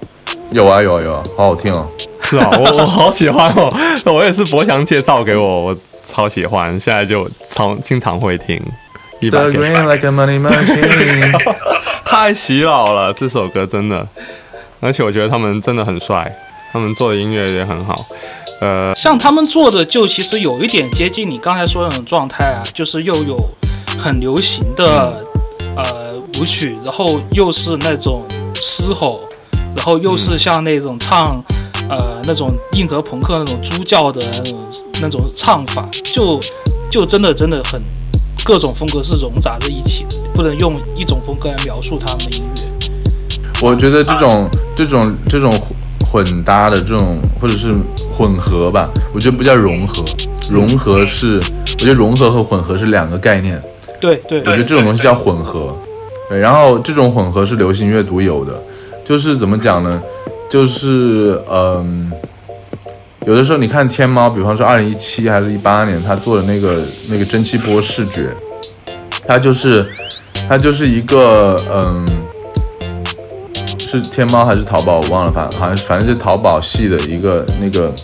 [0.50, 1.86] 有啊有啊有啊，好好听哦。
[2.22, 3.72] 是啊，我我好喜欢哦，
[4.12, 8.60] 我也是博翔介绍给我，我超喜欢，现在就常经常会听。
[9.20, 11.32] 一百 The green like a money machine
[12.06, 14.06] 太洗脑了，这首歌真的，
[14.80, 16.32] 而且我觉得他们真的很帅，
[16.72, 18.06] 他们做的音乐也很好。
[18.60, 23.38] 呃，像他们做的就其实有一点接近你刚才说的那种状态啊，就是又有
[23.98, 25.24] 很流行的
[25.76, 28.24] 呃舞曲，然后又是那种
[28.60, 29.20] 嘶吼，
[29.76, 31.40] 然后又是像那种唱
[31.88, 34.58] 呃那种硬核朋克那种猪叫的那种
[35.02, 36.40] 那种唱法，就
[36.90, 37.80] 就真的真的很
[38.44, 42.62] 各种风格是融杂在一起的，不能用一种风格来描述他们的音乐。
[43.60, 45.60] 我觉得这种这种这种
[46.10, 47.74] 混混搭的这种或者是
[48.10, 50.02] 混合吧，我觉得不叫融合，
[50.50, 51.40] 融合是
[51.72, 53.62] 我觉得融合和混合是两个概念。
[54.00, 55.76] 对对我觉得这种东西叫混合，
[56.28, 58.62] 对，然后这种混合是流行乐独有的，
[59.04, 60.00] 就是怎么讲呢？
[60.48, 62.10] 就是嗯，
[63.26, 68.30] 有的时候你看天猫，比方说二零一七还是一八年，他做的那个那个蒸汽波视觉，
[69.26, 69.86] 它就是
[70.48, 72.06] 它就是一个嗯，
[73.90, 77.94] 是天猫还是淘宝我忘了，反好像反正是淘宝系的一个那个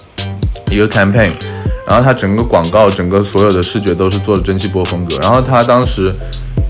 [0.70, 1.32] 一个 campaign，
[1.86, 6.14] 然后它整个广告整个所有的视觉都是做的蒸汽波风格，然后它当时。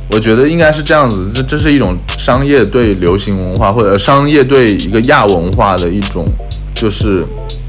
[0.06, 6.26] 我觉得应该是这样子，这这是一种商业对流行文化或者商业对一个亚文化的一种，
[6.74, 7.24] 就是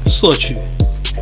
[0.06, 0.54] 索取，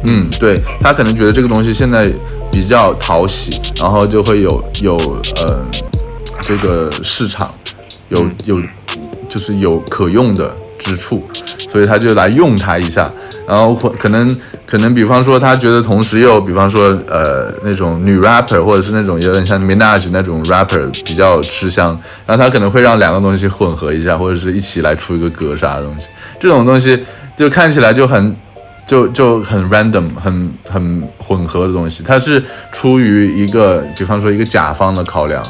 [0.02, 2.12] 嗯，对他可能觉得这个东西现在
[2.50, 4.96] 比较讨喜，然后就会有有
[5.36, 5.64] 呃
[6.42, 7.54] 这个市场
[8.08, 8.60] 有有
[9.34, 11.20] 就是有可用的之处，
[11.68, 13.10] 所以他就来用它一下，
[13.48, 27.04] 然后或可能可能比方说他觉得同时又比方说呃那种女 rapper 或者是那种有点像 Minaj 那种 rapper 比较吃香，然后他可能会让两个东西混合一下，或者是一起来出一个歌啥的东西，这种东西
[27.36, 28.36] 就看起来就很。
[28.86, 35.42] 就就很 random，很很混合的东西，它是出于一个，比方说一个甲方的考量，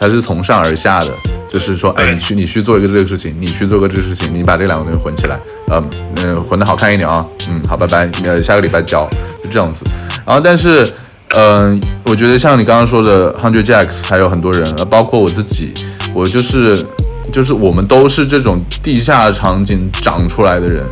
[0.00, 1.10] 它是从上而下的，
[1.50, 5.38] 就是说，哎，你去你去做一个这个事情，你去做个这个事情，你把这两个东西混起来，
[5.68, 5.82] 呃，
[6.16, 9.08] 嗯、呃，混得好看一点啊，嗯，好，拜拜，呃，下个礼拜交，
[9.42, 9.84] 就这样子。
[10.24, 10.92] 然后，但是，
[11.34, 15.74] 嗯、我觉得像你刚刚说的 Hundred Jacks，还有很多人，呃，包括我自己，
[16.14, 16.84] 我就是
[17.32, 20.84] 就是我们都是这种地下场景长出来的人，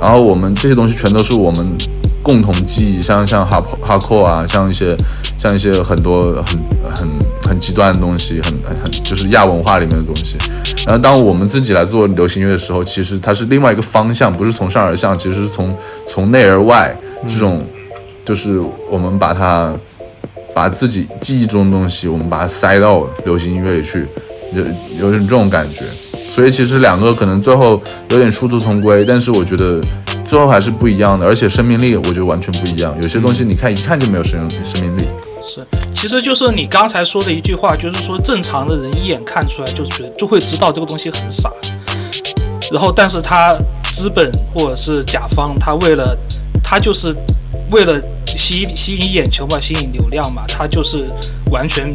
[0.00, 1.66] 然后我们这些东西全都是我们
[2.22, 4.96] 共同记忆，像像哈哈扣啊，像一些
[5.38, 6.58] 像一些很多很
[6.94, 7.08] 很
[7.42, 10.36] 很极端的东西，很很很就是亚文化里面的东西。
[10.86, 15.74] 然后当我们自己来做流行乐的时候，其实它是另外一个方向，不是从上而下，其实是从
[16.06, 16.94] 从内而外
[17.26, 17.64] 这种，
[18.24, 19.72] 就是我们把它
[20.54, 24.06] 把自己记忆中的东西，我们把它塞到流行音乐里去，
[24.52, 24.64] 有
[24.98, 25.84] 有点这种感觉。
[26.34, 29.80] 所以其实两个可能最后有点殊途同归，但是我觉得
[30.24, 32.92] 最后还是不一样的，而且生命力我觉得完全不一样。
[33.00, 35.04] 有些东西你看一看就没有生生命力。
[35.46, 35.64] 是，
[35.94, 41.52] 其实就是你刚才说的一句话，就是说正常的人一眼看出来就觉得就会知道这个东西很傻，
[42.72, 43.56] 然后但是他
[43.92, 46.18] 资本或者是甲方，他为了
[46.64, 47.14] 他就是
[47.70, 51.04] 为了吸吸引眼球嘛，吸引流量嘛，他就是
[51.52, 51.94] 完全。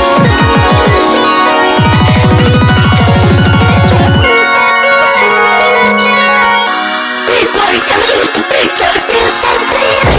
[9.31, 10.10] simply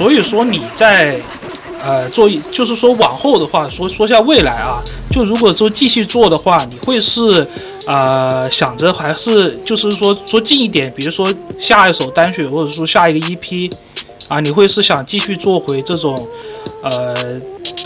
[0.00, 1.20] 所以说你在
[1.84, 4.80] 呃做，就是说往后的话，说说下未来啊，
[5.10, 7.46] 就如果说继续做的话，你会是
[7.84, 13.70] 呃想着还是就是说说近一点，比如说下一首单曲，或者说下一个 EP
[14.26, 16.26] 啊，你会是想继续做回这种
[16.82, 17.38] 呃，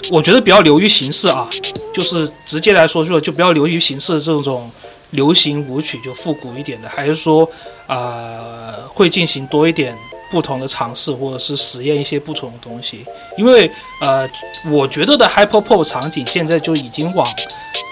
[0.09, 1.51] 我觉得比较流于形式啊，
[1.93, 4.71] 就是直接来说说就比较流于形式这种
[5.11, 7.51] 流行舞曲，就复古一点的，还是说
[7.89, 9.97] 呃会进行多一点
[10.31, 13.05] 不同的尝试，或者是实验一些不同的东西？
[13.37, 13.71] 因为
[14.01, 14.29] 呃，
[14.71, 17.27] 我觉得的 hyper pop 场景现在就已经往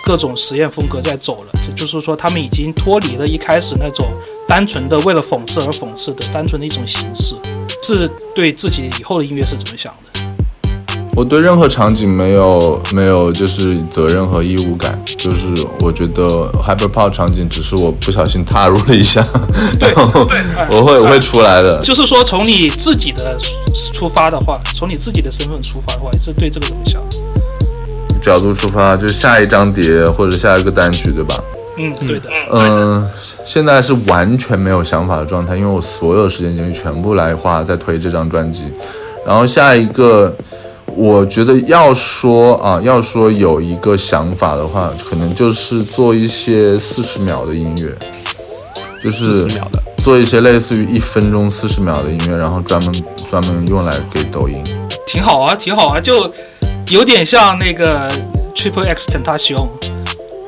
[0.05, 4.07] 各种实验风格在走了，就是说他们已经脱离了一开始那种
[4.49, 7.35] 单纯的为了讽刺而讽刺的单纯的一种形式。
[7.83, 10.21] 是对自己以后的音乐是怎么想的？
[11.15, 19.25] 我对任何场景没有没有就是责任和义务感，就是我觉得 hyperpop 场景只是我不小心踏入了一下，
[19.79, 20.27] 然后
[20.71, 21.83] 我会我会出来的。
[21.83, 23.37] 就是说从你自己的
[23.93, 27.03] 出发的话，从你自己的身份出发的话，你是对这个怎么想？
[28.23, 31.43] 角度出发，就是下一张碟或者下一个单曲，对吧？
[31.77, 33.07] 嗯，对的，嗯，
[33.45, 38.65] 现在是完全没有想法的状态，因为我所有时间精力全部来花在推这张专辑。
[39.27, 40.35] 然后下一个，
[40.97, 47.95] 我觉得要说啊，要说有一个想法的话，可能就是做一些四十秒的音乐，
[49.03, 49.83] 就是40秒的。
[50.03, 54.57] 做一些类似于一分钟四十秒的音乐，然后专门专门用来给抖音。
[55.07, 56.29] 挺好啊，挺好啊，就
[56.89, 58.11] 有点像那个
[58.55, 59.69] Triple X Tentacion，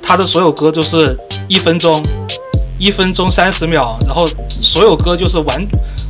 [0.03, 1.17] 他的所有歌就是
[1.47, 2.03] 一分钟，
[2.79, 5.65] 一分钟三十秒，然后所有歌就是完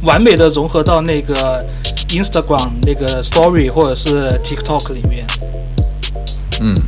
[0.05, 1.65] 完美的融合到那个
[2.09, 5.27] Instagram 那个 Story 或者是 TikTok 里面。
[6.61, 6.81] 嗯，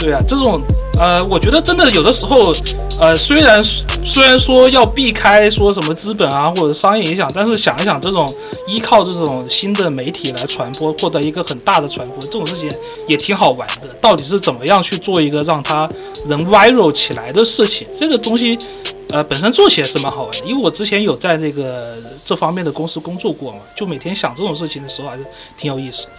[0.00, 0.60] 对啊，这种
[0.98, 2.52] 呃，我觉得真的有的时候，
[3.00, 3.62] 呃，虽然
[4.04, 8.32] 虽然说要避开说什么资本啊或者商业影响，但是想一想，这种
[8.66, 12.70] 依靠这种新的媒体来传播，获得一个很大的传播，这种事情
[13.06, 13.88] 也挺好玩的。
[14.00, 15.88] 到底是怎么样去做一个让它
[16.26, 17.86] 能 viral 起来的事情？
[17.96, 18.58] 这个东西，
[19.08, 25.24] 呃，本身做起来是蛮好玩的，因为我之前有在这个这方面的公司工作过嘛，就每天想这种事情的时候，还是
[25.56, 26.10] 挺有意思的。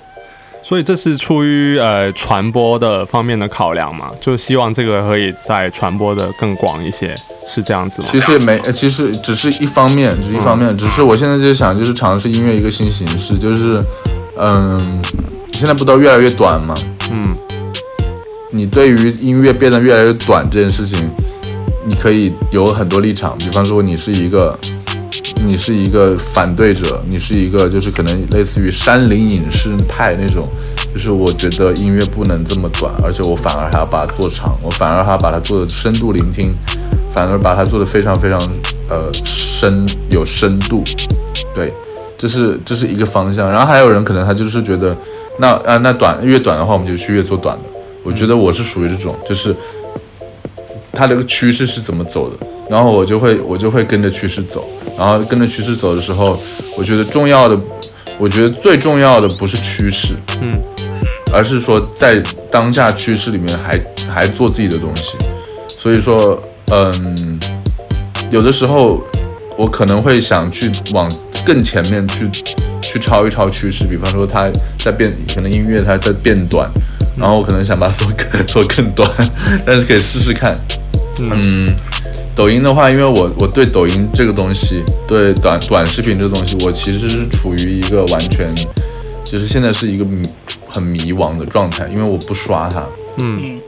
[0.67, 8.07] 所以这是出于呃传播的方面的考量嘛，就希望这个可以再传播的更广一些，是这样子吗？
[8.09, 13.79] 其实没，呃其实只是一方面，只是一方面，只是我现在就想，就是尝试音乐一个新形式，就是，
[14.39, 14.99] 嗯，
[15.53, 16.73] 现在不都越来越短吗？
[17.11, 17.35] 嗯，
[18.49, 21.07] 你对于音乐变得越来越短这件事情，
[21.85, 24.57] 你可以有很多立场，比方说你是一个
[25.43, 30.47] 你是一个反对者，你是一个就是可能类似于山林隐士派那种，
[30.93, 36.53] 就是我觉得音乐不能这么短，而且我反而还要把它做长，我反而还要把它做的深度聆听，
[37.11, 38.41] 反而把它做的非常非常
[38.89, 40.83] 呃深有深度，
[41.53, 41.71] 对，
[42.17, 43.49] 这是这是一个方向。
[43.49, 44.95] 然后还有人可能他就是觉得，
[45.37, 47.63] 那啊那短越短的话，我们就去越做短的。
[48.03, 49.55] 我觉得我是属于这种，就是
[50.91, 56.39] 它这个趋势是怎么走的，然后我就会我就会跟着趋势走，然后跟着趋势走的时候，
[56.77, 57.59] 我觉得重要的，
[58.17, 60.59] 我觉得最重要的不是趋势，嗯，
[61.31, 65.17] 而是说在当下趋势里面还还做自己的东西。
[65.77, 66.41] 所以说，
[66.71, 67.39] 嗯，
[68.31, 68.99] 有的时候
[69.55, 71.11] 我可能会想去往
[71.45, 72.27] 更前面去
[72.81, 74.49] 去抄一抄趋势，比方说它
[74.83, 76.67] 在变，可能音乐它在变短，
[77.15, 79.07] 然后我可能想把它做更做更短，
[79.63, 80.57] 但是可以试试看。
[81.19, 81.75] 嗯，
[82.35, 88.53] 抖音的话，因为我我对抖音这个东西，对短短视频这个东西，我其实是处于一个完全
[89.23, 90.27] 就是现在是一个迷
[90.67, 92.85] 很迷惘的状态，因为我不刷它。
[93.17, 93.59] 嗯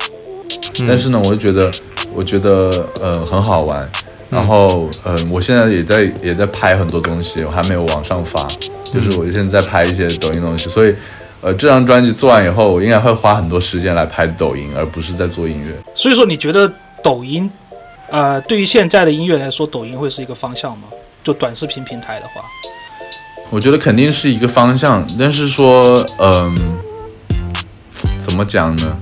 [0.87, 1.71] 但是呢，我就觉得，
[2.13, 3.89] 我觉得呃很好玩。
[4.29, 8.45] 然后，呃，我现在也在也在拍很多东西，我还没有往上发，
[8.93, 10.67] 就是我现在在拍一些抖音东西。
[10.67, 10.93] 所以，
[11.39, 15.73] 呃，这张专辑做完以后，我应该会花很多时间来拍抖音，而不是在做音乐。
[15.95, 16.69] 所以说，你觉得
[17.01, 17.49] 抖音，
[18.09, 20.87] 呃，对于现在的音乐来说，抖音会是一个方向吗？
[21.23, 22.41] 就短视频平台的话，
[23.49, 26.77] 我觉得肯定是一个方向，但是说，嗯、
[28.17, 28.97] 怎么讲呢？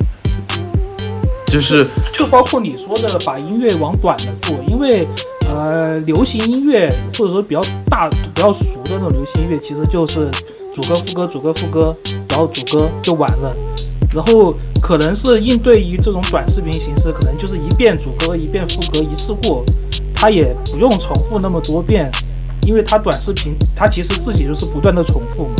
[1.45, 5.07] 就是就包括你说的把音乐往短的做，因为
[5.47, 10.31] 呃，流行音乐或者说比较大、比较熟的那种流行音乐，其实就是
[10.73, 11.95] 主歌、副歌、主歌、副歌，
[12.27, 13.55] 然后主歌就完了。
[14.15, 19.65] 然后可能是应对于这种短视频形式，可能就是一遍主歌、一遍副歌一次过，
[20.15, 22.09] 它也不用重复那么多遍，
[22.65, 25.55] 因为它短视频它其实自己就是不断的重复嘛。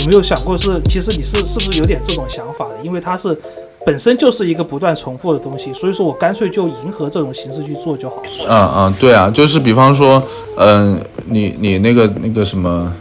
[0.00, 2.74] 有没有想过是，其实你是是不是有点这种想法的？
[2.82, 3.38] 因为它是
[3.86, 8.22] 本身就是一个不断重复的东西，所以说我干脆就迎合这种形式去做就好了。
[8.48, 10.20] 嗯嗯，对啊，就是比方说，
[10.56, 12.92] 嗯、你你那个那个什么，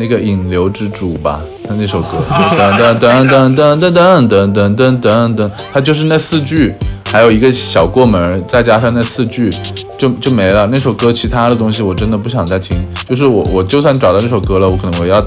[0.00, 6.72] 那个引流之主吧，他那首歌，噔噔噔噔噔噔噔噔噔噔噔噔，它就是那四句，
[7.04, 9.52] 还有一个小过门，再加上那四句，
[9.98, 10.66] 就就没了。
[10.68, 15.22] 那首歌其他的东西我真的不想再听，就是我我就算找到那首歌了，我可能我要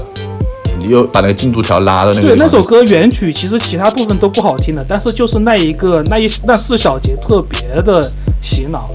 [0.88, 8.10] 又把那个进度条拉到那个对，那首歌原曲其实其他部分都不好听的，但是就是那一个那一那四小节特别的
[8.42, 8.90] 洗脑。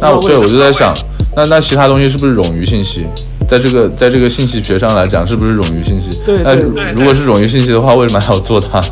[0.00, 0.96] 那我对我就在想，
[1.36, 3.04] 那那其他东西是不是冗余信息？
[3.48, 6.18] 在这个在这个信息学上来讲，是不是冗余信息？
[6.26, 8.82] 那对对如如果是冗余信息的话，为什么还要做它？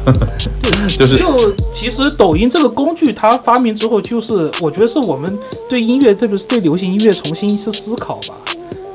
[0.97, 5.37] 就是就其实抖音这个工具，它发明之后，就是我觉得是我们
[5.69, 8.35] 对音乐，特别是对流行音乐重新一次思考吧。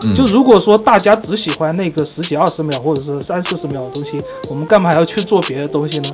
[0.01, 4.11] 嗯就如果说大家只喜欢那个十几二十秒或者是三四十秒的东西，
[4.47, 6.09] 我们干嘛还要去做别的东西呢？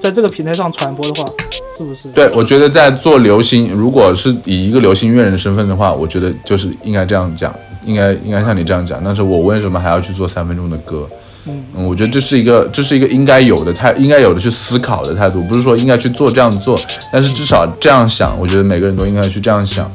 [0.00, 1.30] 在这个平台上传播的话，
[1.76, 2.08] 是不是？
[2.12, 7.54] 对，我觉得在做流行，如果是以一个流行音乐人的身份的话，我觉得就是应该这样讲，
[7.88, 9.00] 应该应该像你这样讲。
[9.02, 11.08] 但是我为什么还要去做三分钟的歌？
[11.46, 16.78] 嗯嗯，我觉得这是一个这是一个应该有的态，应该有的去思考的态度，不是说应该去做这样做，
[17.10, 19.90] 但是至少这样想，我觉得每个人都应该去这样想。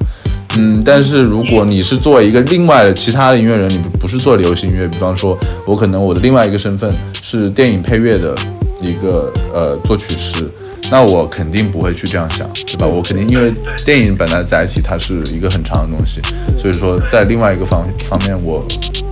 [0.55, 6.91] 嗯，但是如果你是作为一个另外的其他的音乐人，你不不是做流行音乐，比方说我可能我的另外一个身份
[7.21, 8.35] 是电影配乐的
[8.81, 10.49] 一个呃作曲师，
[10.91, 12.85] 那我肯定不会去这样想，对吧？
[12.85, 13.53] 我肯定因为
[13.85, 16.21] 电影本来载体它是一个很长的东西，
[16.57, 18.65] 所以说在另外一个方方面我，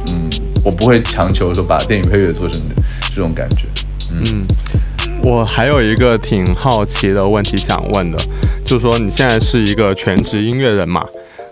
[0.07, 0.29] 嗯，
[0.63, 2.59] 我不会强求说把电影配乐做成
[3.09, 3.65] 这种感觉。
[4.11, 4.45] 嗯，
[5.23, 8.17] 我还有一个挺好奇的问题想问的，
[8.65, 11.05] 就是说你现在是一个全职音乐人嘛？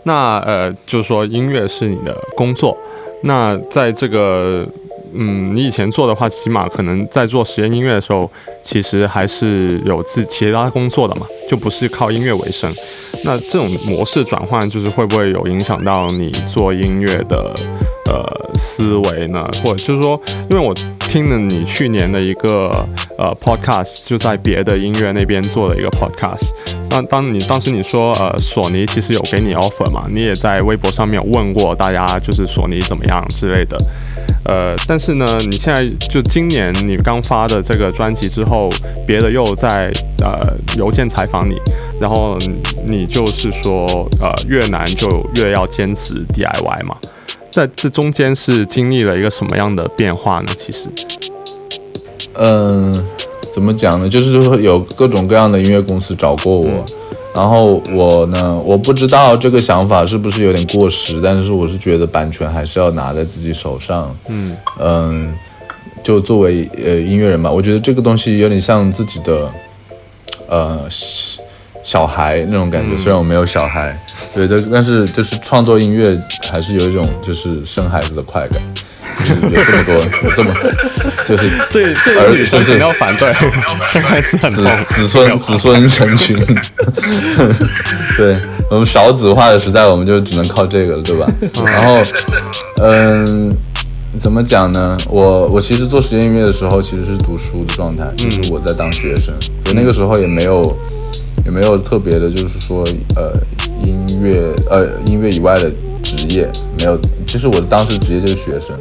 [0.03, 2.77] 那呃，就是说音乐是你的工作，
[3.23, 4.67] 那在这个
[5.13, 8.29] 嗯，你以前做的话，起码可能在做实验音乐的时候，
[8.63, 12.73] 其实还是有自其他工作的嘛，就不是靠音乐为生。
[13.23, 17.53] 那这种模式转换，就是会不会有影响到你做音乐的
[18.09, 19.47] 呃思维呢？
[19.63, 20.19] 或者就是说，
[20.49, 20.73] 因为我
[21.07, 22.83] 听了你去年的一个
[23.17, 26.49] 呃 podcast，就在别的音乐那边做的一个 podcast。
[26.89, 33.77] 当当你当时你说呃索尼其实有给你 offer 嘛，你也在微博上面有问过大家，就是索尼怎么样之类的。
[34.45, 38.69] 呃，但是呢，你现在就今年你刚发的这个专辑之后，
[39.05, 41.57] 别的又在呃邮件采访你，
[41.99, 42.37] 然后
[42.85, 46.95] 你就是说呃越难就越要坚持 DIY 嘛，
[47.51, 50.51] 在这中间是经历了一个什么样的变化呢？
[50.57, 50.87] 其实，
[52.35, 53.03] 嗯，
[53.51, 54.07] 怎么讲呢？
[54.07, 56.85] 就是说有各种各样的音乐公司找过我，
[57.33, 64.15] 然后我呢，我不知道这个想法是不是有点过时，但是我是觉得版权还是要拿在自己手上。
[64.27, 65.33] 嗯嗯，
[66.03, 69.51] 就作为呃音乐人吧，我觉得这个东西有点像自己的
[70.47, 71.41] 呃小
[71.81, 72.95] 小孩那种感觉。
[72.97, 73.99] 虽然我没有小孩，
[74.47, 76.17] 对的，但是就是创作音乐
[76.49, 78.61] 还是有一种就是生孩子的快感。
[79.19, 80.53] 就是有这么多，有这么，
[81.25, 83.33] 就是这这个女生肯定要反对，
[83.85, 86.37] 生孩子很子痛，子孙子孙成群。
[88.15, 88.37] 对
[88.69, 91.29] 我们少子化的时代，我们就只能靠这个了，对吧？
[91.65, 92.01] 然后，
[92.77, 93.53] 嗯，
[94.17, 94.97] 怎么讲呢？
[95.09, 99.33] 我我其实做实验音乐的时候，其实是读书的状态，就是我在当学生，
[99.65, 100.73] 我那个时候也没有
[101.49, 102.85] 也没有特别的，就是说
[103.15, 103.33] 呃
[103.83, 105.71] 音乐呃音乐以外的
[106.03, 106.47] 职业
[106.77, 106.95] 没有。
[107.25, 108.75] 其实我当时职业就是学生。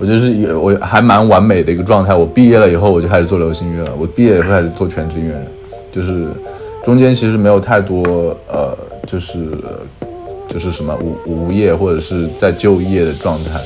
[0.00, 2.14] 我就是也我还蛮完美的一个状态。
[2.14, 3.90] 我毕业了以后，我就开始做流行乐了。
[3.98, 5.44] 我毕业以后开始做全职音乐人，
[5.90, 6.28] 就是
[6.84, 8.04] 中间其实没有太多
[8.46, 8.78] 呃，
[9.08, 9.48] 就是
[10.48, 13.60] 就是什么无无业或者是在就业的状态，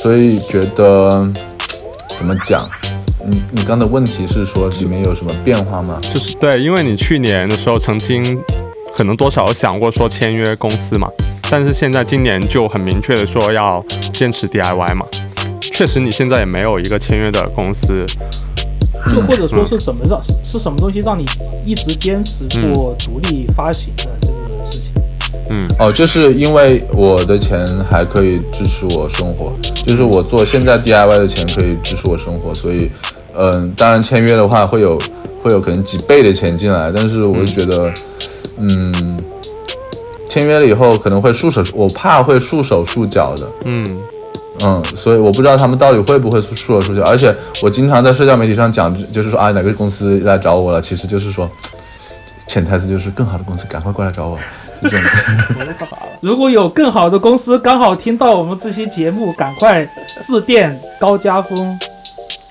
[0.00, 1.28] 所以觉得
[2.16, 2.64] 怎么讲？
[3.28, 5.98] 你你刚的问题是说里面有什么变化吗？
[6.02, 8.38] 就是对，因为你去年的时候曾经
[8.94, 11.10] 可能多少有想过说签约公司嘛，
[11.50, 15.04] 但是现在今年就很明确的说要坚持 DIY 嘛。
[15.60, 18.06] 确实，你现在也没有一个签约的公司，
[19.14, 21.26] 又或者说是怎么让是什么东西让你
[21.66, 24.82] 一直坚持做独立发行的这个事情？
[25.48, 29.52] 嗯，哦，就是因为我的钱还可以支持我生活，
[29.84, 32.90] 就是我做现在 DIY 的钱可以支持我生活，所以，
[33.38, 35.00] 嗯，当然签约的话会有
[35.42, 37.92] 会有可能几倍的钱进来，但是我就觉得，
[38.58, 39.18] 嗯，
[40.26, 43.98] 签约了以后可能会束手，我怕会束手束脚的，嗯。
[44.64, 51.46] 嗯，所以我不知道他们到底会不会束手束脚，而且我经常在社交媒体上讲，就是说啊哪个公司来找我了，其实就是说，
[52.46, 54.38] 潜台词就是更好的公司赶快过来找我，
[54.82, 55.10] 就这种。
[56.22, 59.86] 如果有更好的公司刚好听到我们这期节目，赶快
[60.26, 61.78] 致电高家峰，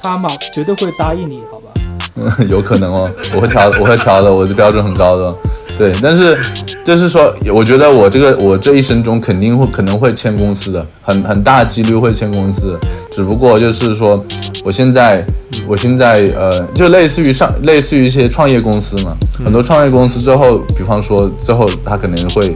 [0.05, 1.71] 他嘛绝对会答应你，好吧？
[2.15, 5.33] 嗯， 有可能哦，我会调，我会调的，我的标准很高的。
[5.75, 6.37] 对，但是
[6.85, 12.79] 就是说，我觉得我这个我这一生中肯定会可能会签公司的，很很大几率会签公司。
[13.11, 14.23] 只不过就是说，
[14.63, 15.25] 我现在
[15.67, 22.55] 我现在呃，就类似于上类似于一些创业公司嘛，很多创业公司最后，比方说最后他可能会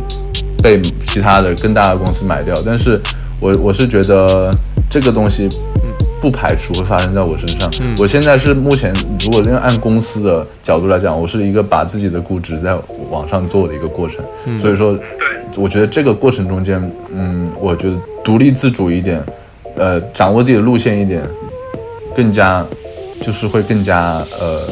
[0.61, 3.01] 被其他的更大的公司买掉，但是
[3.41, 4.53] 我我是觉得
[4.89, 5.49] 这个东西。
[6.21, 7.71] 不排除会发生在我身上。
[7.97, 12.77] 我现在是目前，如果按公司的角度来讲，我是一个把自己的估值在
[13.09, 14.23] 往上做的一个过程。
[14.57, 14.97] 所以说，
[15.57, 19.23] 我觉得这个过程中间，嗯，我觉得独立自主一点，
[19.75, 21.23] 呃，掌握自己的路线一点，
[22.15, 22.65] 更加
[23.21, 24.63] 就是会更加呃，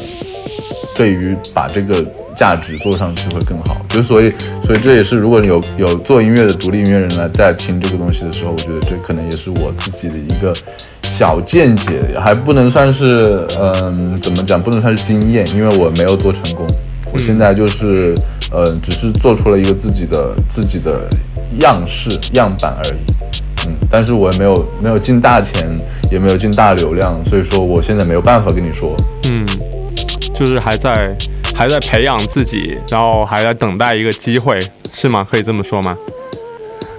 [0.95, 2.03] 对于把这个
[2.37, 3.75] 价值做上去会更好。
[3.89, 4.31] 就所以，
[4.63, 10.55] 所以这也是如果有有做音乐的独立音乐人来在听这个东西的时候，我觉得这可能也是我自己的一个
[11.03, 16.67] 小见解，还不能算是嗯、怎么讲，不能算是经验，因为我没有多成功。
[17.11, 18.13] 我现在就是
[18.51, 21.09] 呃，只是做出了一个自己的自己的
[21.59, 22.99] 样式样板而已。
[23.65, 25.67] 嗯，但是我也没有没有进大钱，
[26.11, 28.95] 也没有进大流量，所以说我现在没有办法跟你说。
[29.23, 29.45] 嗯，
[30.35, 31.15] 就是还在
[31.57, 34.61] 还在培养自己，然后还在等待一个机会，
[34.93, 35.25] 是吗？
[35.27, 35.97] 可以这么说吗？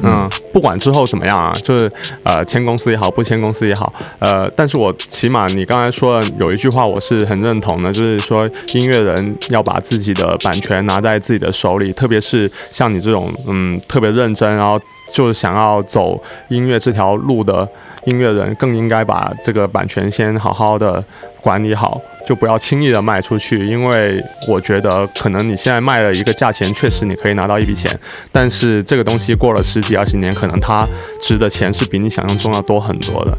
[0.03, 1.91] 嗯，不管之后怎么样啊，就是
[2.25, 14.81] 呃签公司也好，不签公司也好，呃，但是我起码你刚才说的有一句话我是很认同的，就是说音乐人要把自己的版权拿在自己的手里，特别是像你这种嗯特别认真，然后
[15.13, 17.69] 就是想要走音乐这条路的
[18.07, 21.03] 音乐人，更应该把这个版权先好好的
[21.41, 22.01] 管理好。
[22.29, 27.99] 就不要轻易的卖出去，因为我觉得可能你现在卖了一个价钱，确实你可以拿到一笔钱，
[28.31, 30.87] 但是这个东西过了十几二十年，可能它
[31.23, 33.39] 值的钱是比你想象中要多很多的。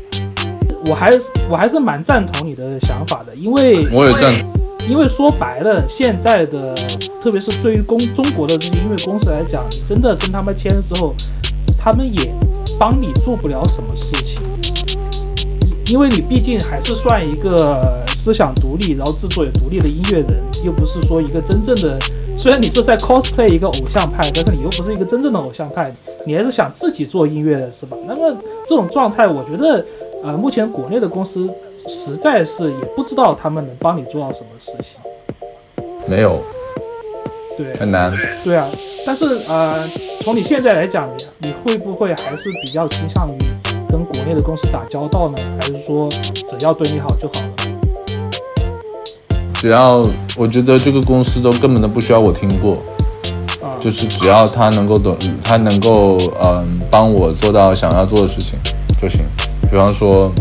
[0.88, 1.12] 我还
[1.48, 4.52] 我还是蛮赞同你的想法的，因为我也赞同。
[4.90, 6.74] 因为说白了，现在的
[7.22, 11.14] 特别是对于公中国的这些音乐公司来讲，你真的跟他们签的时候，
[11.78, 12.34] 他们也
[12.80, 14.42] 帮你做不了什么事情，
[15.86, 21.98] 因为你毕竟还是算一个思想独立，然后制作也独立的音乐人，又不是说一个真正的。
[22.38, 25.94] 虽然你是在 cosplay 一个偶像派，但是你又不是一个真正的偶像派，
[26.26, 27.96] 你还是想自己做音乐的，是吧？
[28.06, 28.38] 那么
[28.68, 29.86] 这种状态，我觉得，
[30.22, 31.50] 呃，目前国内的公司
[31.88, 35.86] 实在是也不知道他们能帮你做到什么事情。
[36.08, 36.42] 没有，
[37.58, 38.14] 对，很难。
[38.44, 38.70] 对啊，
[39.06, 39.88] 但是呃，
[40.22, 41.10] 从你现在来讲，
[41.40, 43.40] 你你会不会还是比较倾向于
[43.90, 45.38] 跟国内的公司打交道呢？
[45.60, 47.54] 还是说只要对你好就好了？
[49.60, 50.08] 只要
[50.38, 52.78] 我觉得这个公司都根本都不需要我听过，
[53.78, 58.58] 就是只要他能够懂，他能够嗯帮我做到想要做的事情
[59.02, 59.20] 就行。
[59.70, 60.32] 比方说，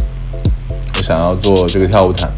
[0.97, 2.31] 我想要做这个跳舞毯，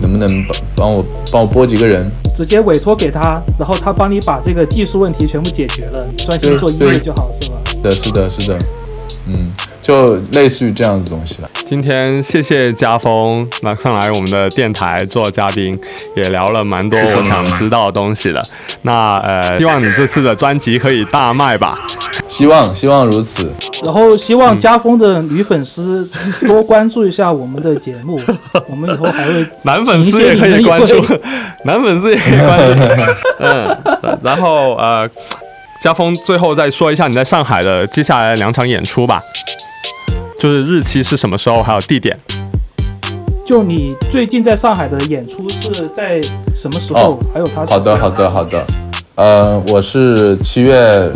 [0.00, 2.08] 能不能帮帮我帮我拨几个人？
[2.36, 7.56] 直接委托给他，然后他帮你把这个技术问题全部解决了，你专心做音乐就好，是吧？
[7.66, 8.58] 是的，是的，是的，
[9.28, 11.50] 嗯，就类似于这样的东西了。
[11.64, 15.78] 今天谢谢家峰那上来我们的电台做嘉宾，
[16.14, 18.40] 也聊了蛮多我想知道的东西的。
[18.82, 21.78] 那呃，希望你这次的专辑可以大卖吧。
[22.28, 23.52] 希望希望如此。
[23.84, 26.08] 然后希望家峰的女粉丝
[26.46, 28.20] 多关注一下我们的节目，
[28.68, 30.94] 我们以后还会男粉丝也可以关注，
[31.64, 32.82] 男粉丝也可以关注。
[33.40, 33.78] 嗯，
[34.22, 35.08] 然后呃，
[35.80, 39.22] 家峰最后再说一下你在上海的接下来两场演出吧，
[40.40, 42.16] 就是日期是什么时候，还有地点。
[43.46, 46.20] 就你最近在上海的演出是在
[46.56, 47.12] 什么时候？
[47.12, 48.66] 哦还有他好的，好的，好的。
[49.14, 51.08] 呃，我是七月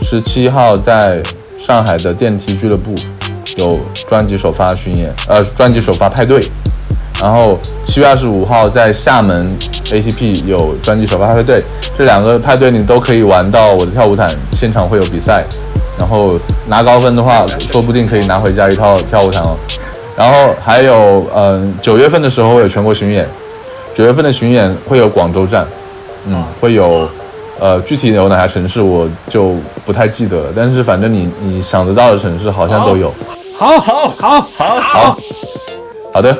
[0.00, 1.22] 十七号在
[1.58, 2.94] 上海的电梯俱乐部
[3.56, 3.78] 有
[4.08, 6.48] 专辑首发巡演，呃，专辑首发派对。
[7.20, 11.62] 然后七月二十五号在厦门 ATP 有专辑首发派对，
[11.96, 15.44] 这两个派对你都可以玩到我的跳舞毯，现场会有比赛，
[15.98, 19.56] 然后拿高分的话，说不定可以拿回家一套跳舞毯哦。
[20.16, 23.26] 然后还有，嗯、九月份的时候会有全国巡演，
[23.94, 25.66] 九月份的巡演会有广州站，
[26.26, 27.08] 嗯，会有，
[27.58, 29.54] 呃，具体有哪些城市我就
[29.84, 33.12] 不太记得了，但是反正你你想得到的城市好像都有。
[33.56, 35.18] 好好好好好，
[36.12, 36.36] 好的，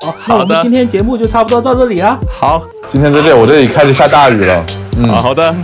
[0.00, 2.18] 好，那我们今天节目就差不多到这里啊。
[2.28, 4.64] 好，今天在这里，我这里开始下大雨了，
[4.96, 5.54] 嗯，好好的，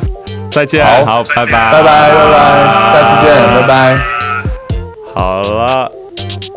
[0.50, 3.98] 再见，好好，拜拜，拜拜拜拜，下次见，拜拜。
[5.14, 5.90] 好了，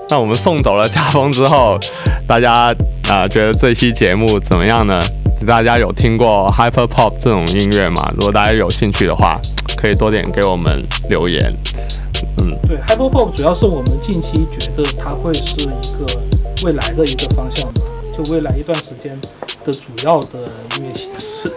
[0.10, 1.80] 那我们送走了家风之后，
[2.28, 2.74] 大家
[3.08, 5.02] 啊、觉得这期节目怎么样呢？
[5.48, 8.12] 大家有听过 hyper pop 这种音乐吗？
[8.16, 9.40] 如果大家有兴趣的话，
[9.78, 11.50] 可以多点给我们留言。
[12.38, 16.06] 嗯，对，Hyper Pop 主要是我们近期觉得它会是一个
[16.64, 17.82] 未来的一个方向吧，
[18.18, 19.20] 就未来一段时间
[19.66, 20.40] 的主要的
[20.78, 21.52] 音乐形式。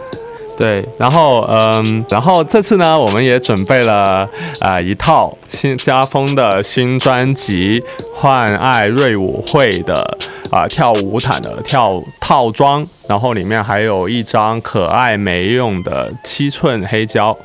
[0.56, 4.28] 对，然后嗯，然后这次呢，我们也准备了
[4.60, 7.80] 呃一套新家风的新专辑
[8.14, 10.18] 《幻爱瑞舞会》的
[10.50, 17.36] 啊、跳舞毯的跳套装，然后里面还有一张可爱没用的七寸黑胶。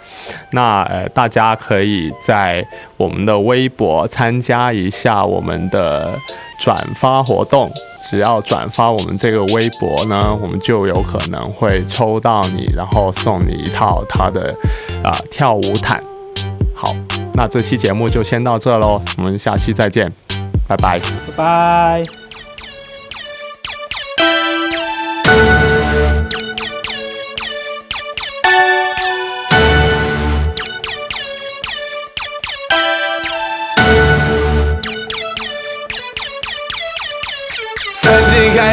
[0.51, 2.63] 那呃，大家可以在
[2.97, 6.19] 我们的微博参加一下我们的
[6.59, 7.71] 转发活动。
[8.09, 14.55] 只要转发我们这个微博呢，我们就有可能会抽到你，然后送你一套他的
[15.03, 15.99] 啊、跳舞毯。
[16.73, 16.95] 好，
[17.33, 20.09] 那这期节目就先到这喽，我们下期再见，
[20.67, 20.97] 拜拜。
[20.99, 21.05] 拜
[21.35, 22.26] 拜。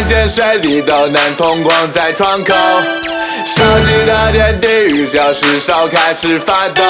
[0.06, 2.54] 见水里都能通光在窗口，
[3.46, 6.82] 手机的电地狱教室手开始发抖。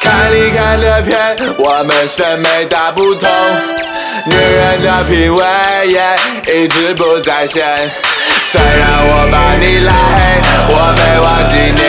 [0.00, 3.28] 看你看的片，我们审美大不同，
[4.26, 5.44] 女人的品味
[5.88, 7.64] 也一直不在线。
[8.42, 10.18] 虽然我把你拉黑，
[10.68, 11.80] 我没忘记你。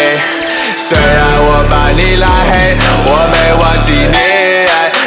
[0.77, 4.17] 虽然我把你拉黑，我没忘记你。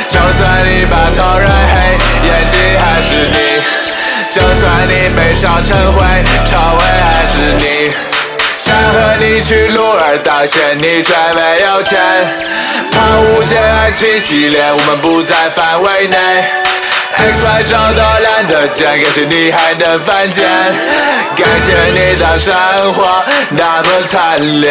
[0.07, 1.77] 就算你把头染黑，
[2.27, 3.80] 眼睛还是你。
[4.32, 6.01] 就算你被烧成灰，
[6.47, 7.90] 臭味还是你。
[8.59, 11.98] 想和你去鹿儿岛县，你却没有钱。
[12.93, 16.16] 抛物线爱情系列，我们不在范围内。
[17.16, 20.47] X Y 轴都懒得剪，感谢你还能犯贱。
[21.36, 22.55] 感谢你的生
[22.93, 24.70] 活那么惨烈。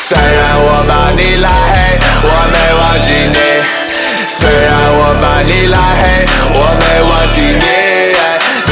[0.00, 1.78] 虽然我把你拉黑，
[2.24, 3.38] 我没忘记你。
[4.26, 7.83] 虽然我把你拉黑，我没忘记你。